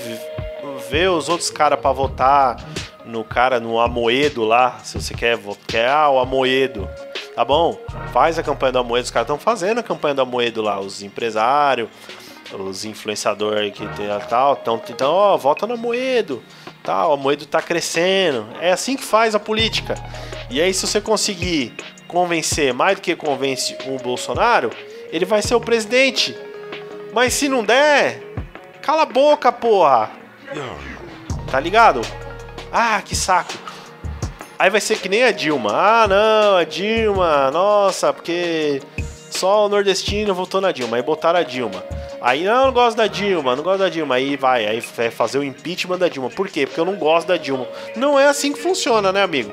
[0.88, 2.56] ver os outros caras para votar
[3.04, 6.88] no cara, no Amoedo lá, se você quer, quer ah, o Amoedo.
[7.34, 7.78] Tá bom,
[8.12, 11.02] faz a campanha do Amoedo, os caras estão fazendo a campanha do Amoedo lá, os
[11.02, 11.88] empresários,
[12.52, 16.42] os influenciadores que tem tal, então, então ó, vota no Amoedo,
[16.82, 18.46] tal, o Amoedo tá crescendo.
[18.60, 19.94] É assim que faz a política.
[20.50, 21.74] E aí se você conseguir
[22.06, 24.70] convencer mais do que convence o Bolsonaro,
[25.10, 26.36] ele vai ser o presidente.
[27.14, 28.22] Mas se não der,
[28.82, 30.17] cala a boca, porra.
[31.50, 32.00] Tá ligado?
[32.72, 33.52] Ah, que saco.
[34.58, 35.70] Aí vai ser que nem a Dilma.
[35.72, 38.82] Ah, não, a Dilma, nossa, porque
[39.30, 40.96] só o nordestino votou na Dilma.
[40.96, 41.84] Aí botaram a Dilma.
[42.20, 44.16] Aí, não, não gosto da Dilma, não gosto da Dilma.
[44.16, 46.28] Aí vai, aí vai fazer o impeachment da Dilma.
[46.28, 46.66] Por quê?
[46.66, 47.68] Porque eu não gosto da Dilma.
[47.94, 49.52] Não é assim que funciona, né, amigo?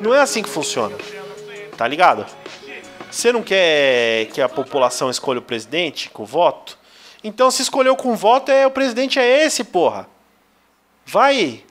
[0.00, 0.96] Não é assim que funciona.
[1.76, 2.26] Tá ligado?
[3.10, 6.78] Você não quer que a população escolha o presidente com voto?
[7.24, 10.11] Então, se escolheu com voto, é o presidente é esse, porra.
[11.06, 11.62] Vai,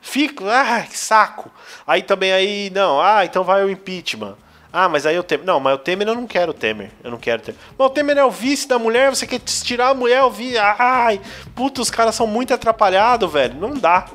[0.00, 1.50] fica, ah, que saco.
[1.86, 4.36] Aí também aí, não, ah, então vai o impeachment.
[4.72, 5.46] Ah, mas aí o Temer.
[5.46, 6.90] Não, mas o Temer eu não quero o Temer.
[7.02, 7.60] Eu não quero o Temer.
[7.78, 10.58] Mas o Temer é o vice da mulher, você quer tirar a mulher, o vice.
[10.58, 11.18] Ai,
[11.54, 13.54] puta, os caras são muito atrapalhados, velho.
[13.54, 14.06] Não dá.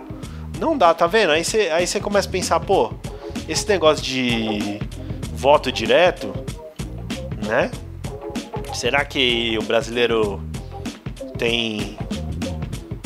[0.60, 1.32] Não dá, tá vendo?
[1.32, 2.94] Aí você aí começa a pensar, pô,
[3.50, 4.80] esse negócio de
[5.34, 6.32] voto direto,
[7.44, 7.72] né?
[8.72, 10.40] Será que o brasileiro
[11.40, 11.98] tem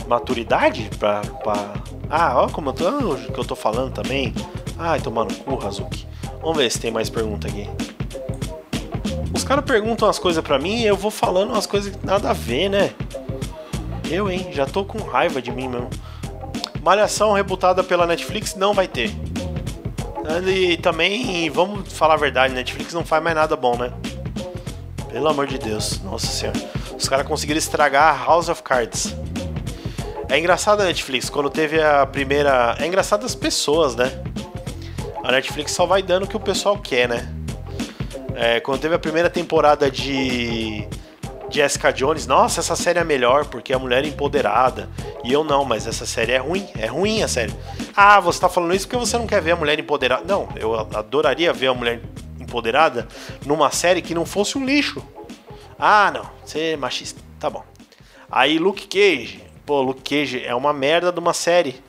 [0.08, 1.74] maturidade pra, pra...
[2.10, 4.34] Ah, ó como eu tô, que eu tô falando também.
[4.78, 6.08] Ai, tomando cu, Hazuki.
[6.41, 7.70] Vamos ver se tem mais pergunta aqui.
[9.34, 12.30] Os caras perguntam as coisas pra mim e eu vou falando umas coisas que nada
[12.30, 12.93] a ver, né?
[14.10, 14.49] Eu, hein?
[14.51, 15.89] Já tô com raiva de mim mesmo.
[16.84, 19.12] Malhação rebutada pela Netflix não vai ter.
[20.47, 23.91] E também, vamos falar a verdade, Netflix não faz mais nada bom, né?
[25.10, 26.60] Pelo amor de Deus, nossa senhora.
[26.97, 29.16] Os caras conseguiram estragar House of Cards.
[30.28, 32.76] É engraçado a Netflix, quando teve a primeira.
[32.80, 34.11] É engraçado as pessoas, né?
[35.23, 37.32] A Netflix só vai dando o que o pessoal quer, né?
[38.36, 40.88] É, quando teve a primeira temporada de
[41.49, 44.89] Jessica Jones, nossa, essa série é melhor porque a mulher é empoderada.
[45.23, 47.53] E eu não, mas essa série é ruim, é ruim a série.
[47.95, 50.23] Ah, você tá falando isso porque você não quer ver a mulher empoderada.
[50.28, 52.01] Não, eu adoraria ver a mulher
[52.39, 53.07] empoderada
[53.45, 55.01] numa série que não fosse um lixo.
[55.80, 57.21] Ah, não, você é machista.
[57.39, 57.63] Tá bom.
[58.30, 61.82] Aí Luke Cage, pô, Luke Cage é uma merda de uma série.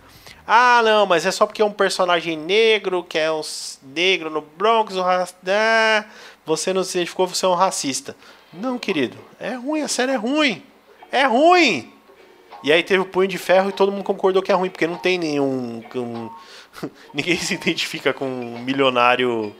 [0.46, 3.40] Ah, não, mas é só porque é um personagem negro, que é um
[3.82, 6.04] negro no Bronx, o ah,
[6.44, 8.16] você não se identificou, você é um racista.
[8.52, 10.62] Não, querido, é ruim, a série é ruim.
[11.10, 11.92] É ruim!
[12.62, 14.86] E aí teve o Punho de Ferro e todo mundo concordou que é ruim, porque
[14.86, 15.82] não tem nenhum.
[15.94, 16.30] Um,
[17.12, 19.54] ninguém se identifica com um milionário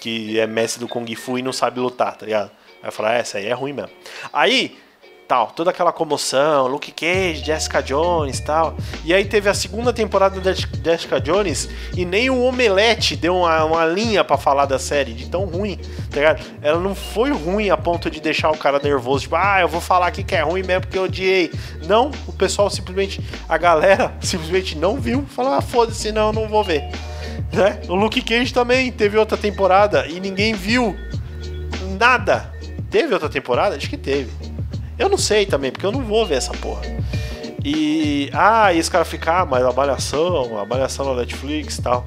[0.00, 2.50] que é mestre do Kung Fu e não sabe lutar, tá ligado?
[2.82, 3.92] Aí falar, ah, essa aí é ruim mesmo.
[4.32, 4.76] Aí
[5.32, 5.46] tal.
[5.46, 8.76] Toda aquela comoção, Luke Cage, Jessica Jones tal.
[9.02, 13.64] E aí teve a segunda temporada da Jessica Jones e nem o Omelete deu uma,
[13.64, 15.78] uma linha para falar da série, de tão ruim,
[16.10, 16.44] tá ligado?
[16.60, 19.80] Ela não foi ruim a ponto de deixar o cara nervoso, tipo, ah, eu vou
[19.80, 21.50] falar aqui que é ruim mesmo porque eu odiei.
[21.86, 23.18] Não, o pessoal simplesmente,
[23.48, 26.82] a galera simplesmente não viu, falou, ah, foda-se, não, não vou ver.
[27.50, 27.80] Né?
[27.88, 30.94] O Luke Cage também teve outra temporada e ninguém viu
[31.98, 32.52] nada
[32.92, 33.74] Teve outra temporada?
[33.74, 34.30] Acho que teve.
[35.02, 36.82] Eu não sei também, porque eu não vou ver essa porra.
[37.64, 38.30] E.
[38.32, 42.06] Ah, e os caras ficam, ah, mas a avaliação, a avaliação na Netflix e tal.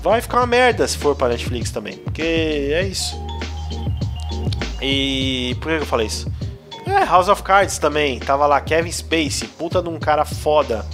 [0.00, 1.96] Vai ficar uma merda se for pra Netflix também.
[1.96, 3.20] Porque é isso.
[4.80, 5.56] E.
[5.60, 6.30] Por que eu falei isso?
[6.86, 8.20] É, House of Cards também.
[8.20, 10.86] Tava lá Kevin Spacey, puta de um cara foda.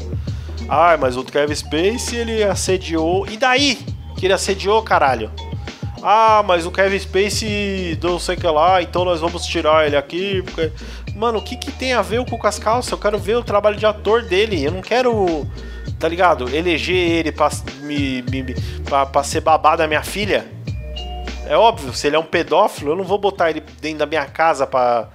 [0.67, 3.27] Ah, mas o Kevin Spacey ele assediou.
[3.29, 3.79] E daí?
[4.17, 5.31] Que ele assediou, caralho?
[6.03, 9.97] Ah, mas o Kevin Spacey não sei o que lá, então nós vamos tirar ele
[9.97, 10.43] aqui.
[10.43, 10.73] Porque...
[11.17, 12.93] Mano, o que, que tem a ver com as calças?
[12.93, 14.63] Eu quero ver o trabalho de ator dele.
[14.63, 15.47] Eu não quero,
[15.99, 16.55] tá ligado?
[16.55, 17.49] Eleger ele pra,
[17.81, 18.55] me, me,
[18.85, 20.47] pra, pra ser babá da minha filha.
[21.49, 24.27] É óbvio, se ele é um pedófilo, eu não vou botar ele dentro da minha
[24.27, 25.09] casa pra,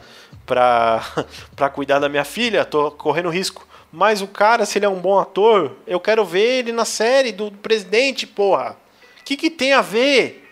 [0.43, 1.05] pra,
[1.55, 2.65] pra cuidar da minha filha.
[2.65, 3.67] Tô correndo risco.
[3.91, 7.31] Mas o cara, se ele é um bom ator, eu quero ver ele na série
[7.31, 8.75] do presidente, porra.
[9.19, 10.49] O que, que tem a ver?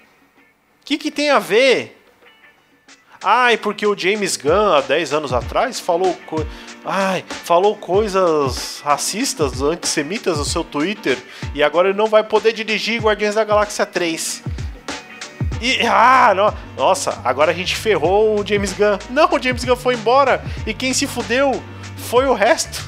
[0.83, 1.98] O que, que tem a ver?
[3.21, 6.45] Ai, porque o James Gunn, há 10 anos atrás, falou, co...
[6.85, 11.17] Ai, falou coisas racistas, antissemitas no seu Twitter
[11.53, 14.41] e agora ele não vai poder dirigir Guardiões da Galáxia 3.
[15.61, 18.97] E, ah, no, nossa, agora a gente ferrou o James Gunn.
[19.09, 21.61] Não, o James Gunn foi embora e quem se fudeu
[21.97, 22.87] foi o resto.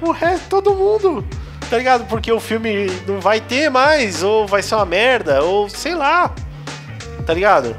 [0.00, 1.26] O resto, todo mundo.
[1.68, 2.06] Tá ligado?
[2.06, 6.32] Porque o filme não vai ter mais, ou vai ser uma merda, ou sei lá.
[7.26, 7.76] Tá ligado?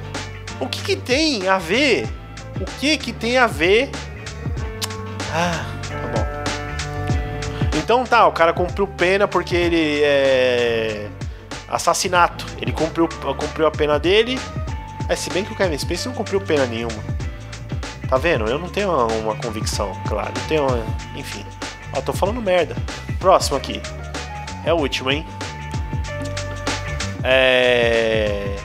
[0.60, 2.08] O que, que tem a ver?
[2.60, 3.90] O que que tem a ver?
[5.34, 6.34] Ah, tá bom.
[7.78, 11.10] Então tá, o cara cumpriu pena porque ele é.
[11.68, 12.46] Assassinato.
[12.62, 14.40] Ele cumpriu, cumpriu a pena dele.
[15.10, 17.04] É, se bem que o Kevin Spacey não cumpriu pena nenhuma.
[18.08, 18.46] Tá vendo?
[18.46, 20.32] Eu não tenho uma, uma convicção, claro.
[20.36, 20.68] Eu tenho.
[20.68, 20.86] Uma...
[21.16, 21.44] Enfim.
[21.96, 22.76] Ó, tô falando merda.
[23.20, 23.82] Próximo aqui.
[24.66, 25.26] É o último, hein?
[27.24, 28.56] É.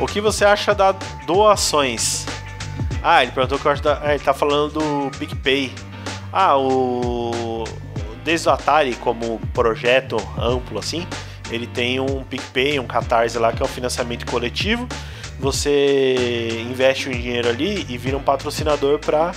[0.00, 0.92] O que você acha da
[1.26, 2.24] doações?
[3.02, 4.00] Ah, ele perguntou o que eu acho da.
[4.02, 5.72] Ah, ele tá falando do PicPay.
[6.32, 7.64] Ah, o.
[8.24, 11.06] Desde o Atari, como projeto amplo assim,
[11.50, 14.86] ele tem um PicPay, um Catarse lá, que é um financiamento coletivo.
[15.40, 19.32] Você investe um dinheiro ali e vira um patrocinador para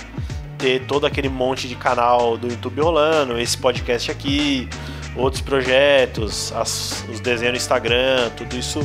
[0.58, 4.68] ter todo aquele monte de canal do YouTube rolando, esse podcast aqui,
[5.16, 8.80] outros projetos, as, os desenhos no Instagram, tudo isso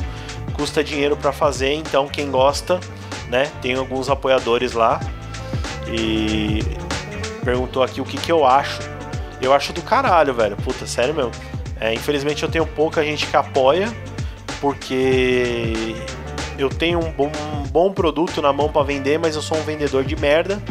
[0.58, 2.80] custa dinheiro para fazer, então quem gosta,
[3.30, 5.00] né, tem alguns apoiadores lá.
[5.88, 6.60] E
[7.46, 8.82] perguntou aqui o que, que eu acho.
[9.42, 10.58] Eu acho do caralho, velho.
[10.58, 11.32] Puta, sério mesmo.
[11.80, 13.96] É, infelizmente eu tenho pouca gente que apoia,
[14.60, 15.96] porque
[16.58, 17.32] eu tenho um bom,
[17.64, 20.62] um bom produto na mão para vender, mas eu sou um vendedor de merda.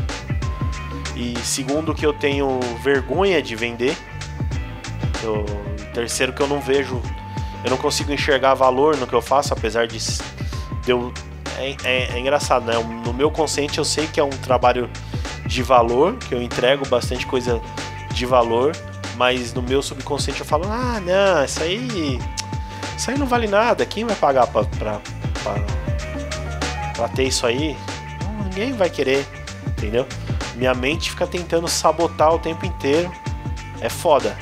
[1.14, 3.96] E segundo que eu tenho vergonha de vender.
[5.22, 5.46] Eu,
[5.94, 7.00] terceiro que eu não vejo
[7.66, 9.98] eu não consigo enxergar valor no que eu faço, apesar de,
[10.86, 11.12] eu.
[11.58, 12.74] É, é, é, engraçado, né?
[13.04, 14.88] No meu consciente eu sei que é um trabalho
[15.46, 17.60] de valor, que eu entrego bastante coisa
[18.14, 18.70] de valor,
[19.16, 22.20] mas no meu subconsciente eu falo, ah, não, isso aí.
[22.96, 25.00] Isso aí não vale nada, quem vai pagar pra, pra,
[25.42, 25.54] pra,
[26.94, 27.76] pra ter isso aí?
[28.44, 29.26] Ninguém vai querer,
[29.66, 30.06] entendeu?
[30.54, 33.10] Minha mente fica tentando sabotar o tempo inteiro.
[33.80, 34.36] É foda.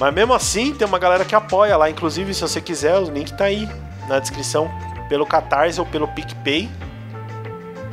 [0.00, 1.90] Mas mesmo assim, tem uma galera que apoia lá.
[1.90, 3.68] Inclusive, se você quiser, o link tá aí
[4.08, 4.70] na descrição.
[5.10, 6.70] Pelo Catarse ou pelo PicPay.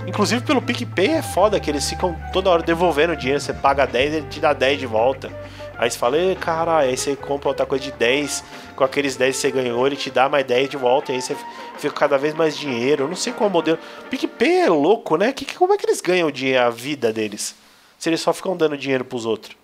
[0.08, 3.41] Inclusive pelo PicPay é foda que eles ficam toda hora devolvendo dinheiro.
[3.41, 5.30] Você paga 10, ele te dá 10 de volta.
[5.78, 8.41] Aí você fala, cara, aí você compra outra coisa de 10,
[8.74, 11.36] com aqueles 10 que você ganhou, ele te dá mais 10 de volta, aí você
[11.78, 13.03] fica cada vez mais dinheiro.
[13.03, 13.78] Eu não sei qual modelo.
[14.10, 15.34] PicPay é louco, né?
[15.34, 16.30] Que, como é que eles ganham
[16.66, 17.53] a vida deles?
[17.99, 19.58] Se eles só ficam dando dinheiro pros outros.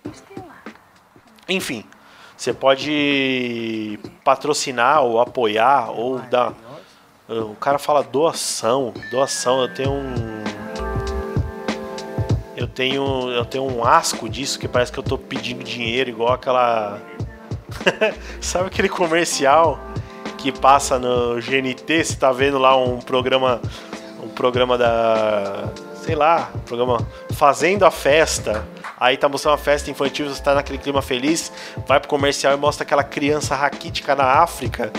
[1.48, 1.84] Enfim,
[2.36, 6.52] você pode patrocinar ou apoiar ou dar.
[7.28, 9.62] O cara fala doação, doação.
[9.62, 10.44] Eu tenho um
[12.56, 16.32] eu tenho eu tenho um asco disso que parece que eu tô pedindo dinheiro igual
[16.32, 17.00] aquela
[18.40, 19.78] sabe aquele comercial
[20.38, 23.60] que passa no GNT, você tá vendo lá um programa
[24.22, 25.68] um programa da
[26.02, 26.98] sei lá, programa
[27.32, 28.66] Fazendo a Festa
[29.04, 31.52] Aí tá mostrando uma festa infantil, você tá naquele clima feliz,
[31.86, 34.90] vai pro comercial e mostra aquela criança raquítica na África.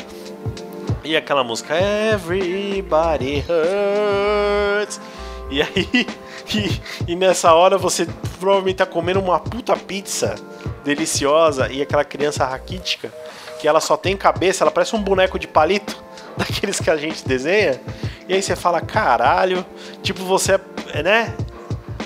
[1.03, 5.01] E aquela música Everybody Hurts.
[5.49, 5.89] E aí,
[6.53, 8.07] e, e, nessa hora você
[8.39, 10.35] provavelmente tá comendo uma puta pizza
[10.83, 13.11] deliciosa e aquela criança raquítica
[13.59, 16.03] que ela só tem cabeça, ela parece um boneco de palito
[16.37, 17.81] daqueles que a gente desenha.
[18.29, 19.65] E aí você fala, caralho,
[20.03, 20.59] tipo você
[20.93, 21.35] é, né?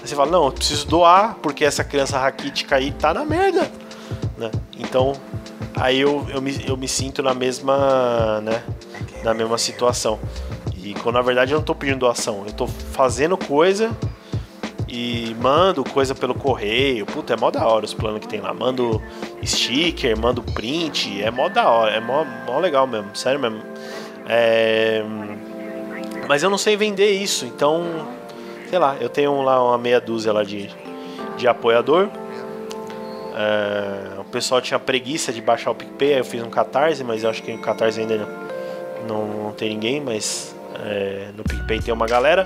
[0.10, 3.72] Você fala, não, eu preciso doar, porque essa criança raquítica aí tá na merda.
[4.38, 4.52] Né?
[4.78, 5.14] Então,
[5.76, 8.64] aí eu, eu, me, eu me sinto na mesma, né,
[9.24, 10.20] na mesma situação.
[10.76, 13.96] E quando na verdade eu não tô pedindo doação, eu tô fazendo coisa
[14.88, 17.06] e mando coisa pelo correio.
[17.06, 18.54] Puta, é mó da hora os planos que tem lá.
[18.54, 19.02] Mando
[19.46, 23.62] sticker, mando print, é mó da hora, é mó, mó legal mesmo, sério mesmo.
[24.28, 25.04] É...
[26.28, 28.08] Mas eu não sei vender isso, então,
[28.70, 30.70] sei lá, eu tenho lá uma meia dúzia lá de,
[31.38, 32.10] de apoiador.
[33.36, 34.20] É...
[34.20, 37.32] O pessoal tinha preguiça de baixar o PicPay, aí eu fiz um Catarse, mas eu
[37.32, 38.28] acho que o Catarse ainda
[39.08, 40.56] não, não tem ninguém, mas
[40.86, 42.46] é, no PicPay tem uma galera.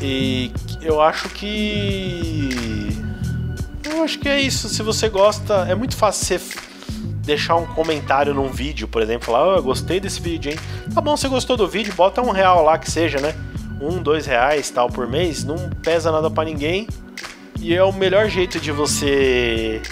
[0.00, 0.50] E
[0.80, 2.48] eu acho que.
[3.84, 4.68] Eu acho que é isso.
[4.68, 6.58] Se você gosta, é muito fácil você
[7.22, 10.58] deixar um comentário num vídeo, por exemplo, falar, oh, eu gostei desse vídeo, hein?
[10.94, 13.34] Tá bom, você gostou do vídeo, bota um real lá que seja, né?
[13.82, 16.86] Um, dois reais tal por mês, não pesa nada para ninguém.
[17.60, 19.82] E é o melhor jeito de você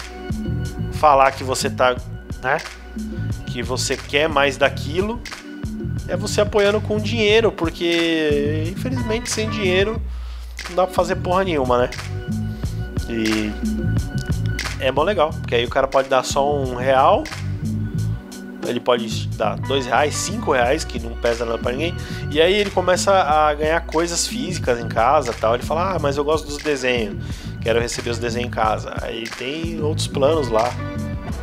[0.93, 1.97] falar que você tá,
[2.43, 2.59] né?
[3.47, 5.21] Que você quer mais daquilo
[6.11, 10.03] é você apoiando com dinheiro, porque infelizmente sem dinheiro
[10.69, 11.91] não dá pra fazer porra nenhuma, né?
[13.09, 13.53] E
[14.81, 17.23] é bom legal, porque aí o cara pode dar só um real,
[18.67, 21.95] ele pode dar dois reais, cinco reais, que não pesa nada pra ninguém,
[22.31, 25.55] e aí ele começa a ganhar coisas físicas em casa tal.
[25.55, 27.17] Ele fala, ah, mas eu gosto dos desenhos,
[27.61, 28.95] quero receber os desenhos em casa.
[29.03, 30.73] Aí tem outros planos lá.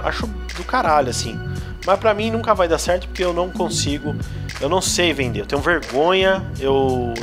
[0.03, 1.39] Acho do caralho, assim.
[1.86, 4.15] Mas pra mim nunca vai dar certo porque eu não consigo
[4.59, 7.13] eu não sei vender, eu tenho vergonha, eu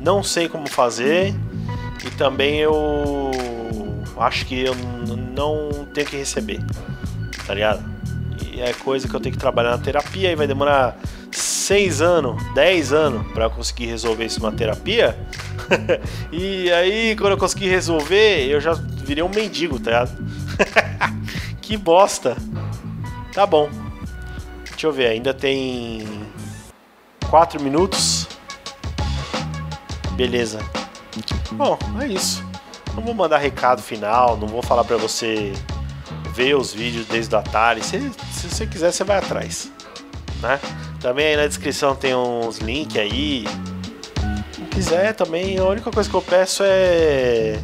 [0.00, 1.32] não sei como fazer
[2.04, 3.30] e também eu
[4.18, 6.60] acho que eu não tenho que receber,
[7.46, 7.93] tá ligado?
[8.60, 10.98] É coisa que eu tenho que trabalhar na terapia e vai demorar
[11.30, 15.18] 6 anos, 10 anos para conseguir resolver isso na terapia.
[16.30, 20.24] e aí, quando eu conseguir resolver, eu já virei um mendigo, tá ligado?
[21.60, 22.36] que bosta.
[23.32, 23.68] Tá bom.
[24.70, 26.06] Deixa eu ver, ainda tem
[27.30, 28.28] 4 minutos.
[30.12, 30.60] Beleza.
[31.52, 32.44] Bom, é isso.
[32.94, 35.52] Não vou mandar recado final, não vou falar para você
[36.34, 37.82] ver os vídeos desde o Atari.
[37.82, 38.10] Se,
[38.48, 39.70] se você quiser, você vai atrás.
[40.40, 40.60] Né?
[41.00, 43.44] Também aí na descrição tem uns links aí.
[44.52, 47.58] Se quiser também, a única coisa que eu peço é.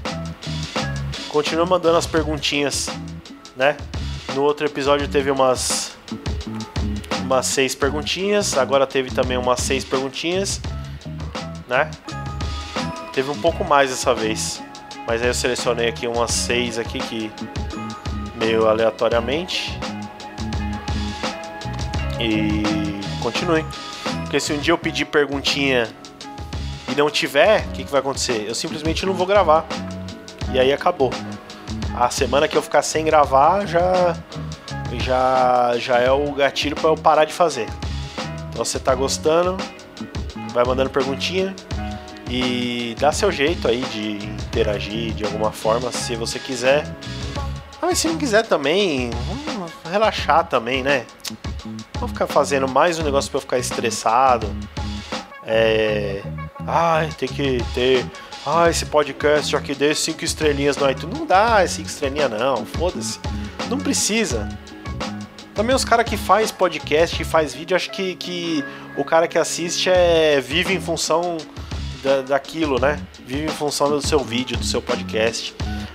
[1.28, 2.88] Continua mandando as perguntinhas,
[3.56, 3.76] né?
[4.34, 5.96] No outro episódio teve umas
[7.22, 8.56] umas seis perguntinhas.
[8.58, 10.60] Agora teve também umas seis perguntinhas,
[11.68, 11.90] né?
[13.12, 14.60] Teve um pouco mais dessa vez.
[15.06, 17.30] Mas aí eu selecionei aqui umas seis aqui que
[18.36, 19.78] meio aleatoriamente.
[22.20, 22.62] E
[23.22, 23.64] continue.
[24.22, 25.88] Porque se um dia eu pedir perguntinha
[26.88, 28.44] e não tiver, o que, que vai acontecer?
[28.46, 29.66] Eu simplesmente não vou gravar.
[30.52, 31.10] E aí acabou.
[31.96, 34.14] A semana que eu ficar sem gravar já
[34.98, 37.66] já, já é o gatilho para eu parar de fazer.
[38.50, 39.56] Então você tá gostando,
[40.52, 41.54] vai mandando perguntinha
[42.28, 46.84] e dá seu jeito aí de interagir de alguma forma, se você quiser.
[47.80, 49.10] Mas se não quiser também,
[49.90, 51.06] relaxar também, né?
[51.98, 54.46] Vou ficar fazendo mais um negócio para eu ficar estressado.
[55.44, 56.22] É.
[56.66, 58.04] Ai, tem que ter.
[58.46, 61.18] Ah, esse podcast aqui dê cinco estrelinhas no iTunes.
[61.18, 62.64] Não dá cinco estrelinhas, não.
[62.64, 63.18] Foda-se.
[63.68, 64.48] Não precisa.
[65.54, 68.64] Também os caras que faz podcast, que faz vídeo, acho que, que
[68.96, 71.36] o cara que assiste é vive em função
[72.02, 72.98] da, daquilo, né?
[73.26, 75.54] Vive em função do seu vídeo, do seu podcast.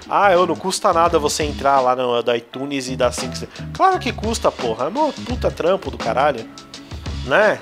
[0.10, 3.34] Ah, eu não custa nada você entrar lá no da iTunes e dar 5
[3.74, 4.88] Claro que custa, porra.
[4.88, 6.48] É puta trampo do caralho.
[7.26, 7.60] Né?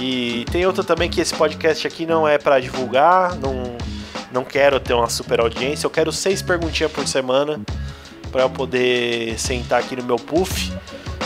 [0.00, 3.76] E tem outra também que esse podcast aqui não é para divulgar, não,
[4.32, 7.60] não quero ter uma super audiência, eu quero seis perguntinhas por semana
[8.32, 10.72] para eu poder sentar aqui no meu puff,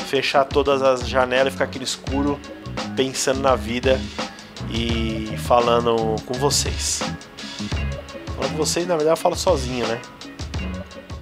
[0.07, 2.39] fechar todas as janelas e ficar aqui no escuro,
[2.95, 3.99] pensando na vida
[4.71, 7.01] e falando com vocês.
[8.39, 10.01] Falando com vocês, na verdade, eu falo sozinho, né?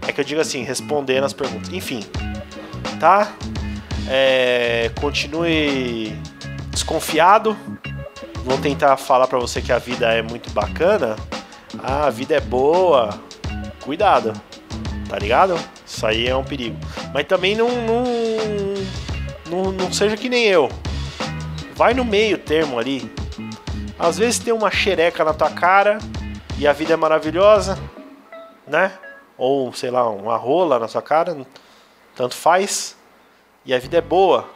[0.06, 1.72] É que eu digo assim, respondendo as perguntas.
[1.72, 2.04] Enfim,
[3.00, 3.32] tá?
[4.06, 6.14] É, continue
[6.70, 7.56] desconfiado.
[8.44, 11.16] Vou tentar falar para você que a vida é muito bacana.
[11.82, 13.18] Ah, a vida é boa.
[13.82, 14.34] Cuidado,
[15.08, 15.58] tá ligado?
[15.86, 16.76] Isso aí é um perigo.
[17.14, 18.04] Mas também não, não,
[19.48, 20.68] não, não seja que nem eu.
[21.74, 23.10] Vai no meio termo ali.
[23.98, 25.98] Às vezes tem uma xereca na tua cara
[26.58, 27.78] e a vida é maravilhosa,
[28.66, 28.92] né?
[29.36, 31.36] Ou, sei lá, uma rola na sua cara,
[32.14, 32.96] tanto faz.
[33.64, 34.48] E a vida é boa.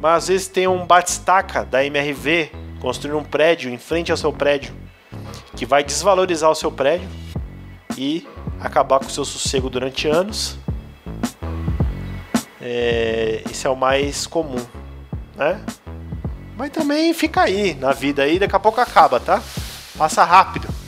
[0.00, 2.50] Mas às vezes tem um batistaca da MRV
[2.80, 4.74] construindo um prédio em frente ao seu prédio
[5.56, 7.08] que vai desvalorizar o seu prédio
[7.96, 8.26] e
[8.60, 10.58] acabar com o seu sossego durante anos.
[12.60, 14.64] É, esse é o mais comum,
[15.36, 15.64] né?
[16.56, 19.40] Mas também fica aí na vida aí, daqui a pouco acaba, tá?
[19.96, 20.81] Passa rápido.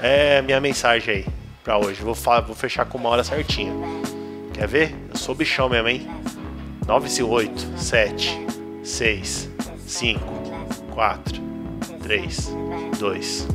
[0.00, 1.26] É minha mensagem aí
[1.64, 2.00] pra hoje.
[2.02, 3.72] Vou, vou fechar com uma hora certinha.
[4.54, 4.94] Quer ver?
[5.10, 6.06] Eu sou bichão mesmo, hein?
[6.86, 8.46] 9, 8, 7,
[8.82, 9.50] 6,
[9.86, 10.20] 5,
[10.94, 11.42] 4,
[12.02, 12.50] 3,
[12.98, 13.48] 2,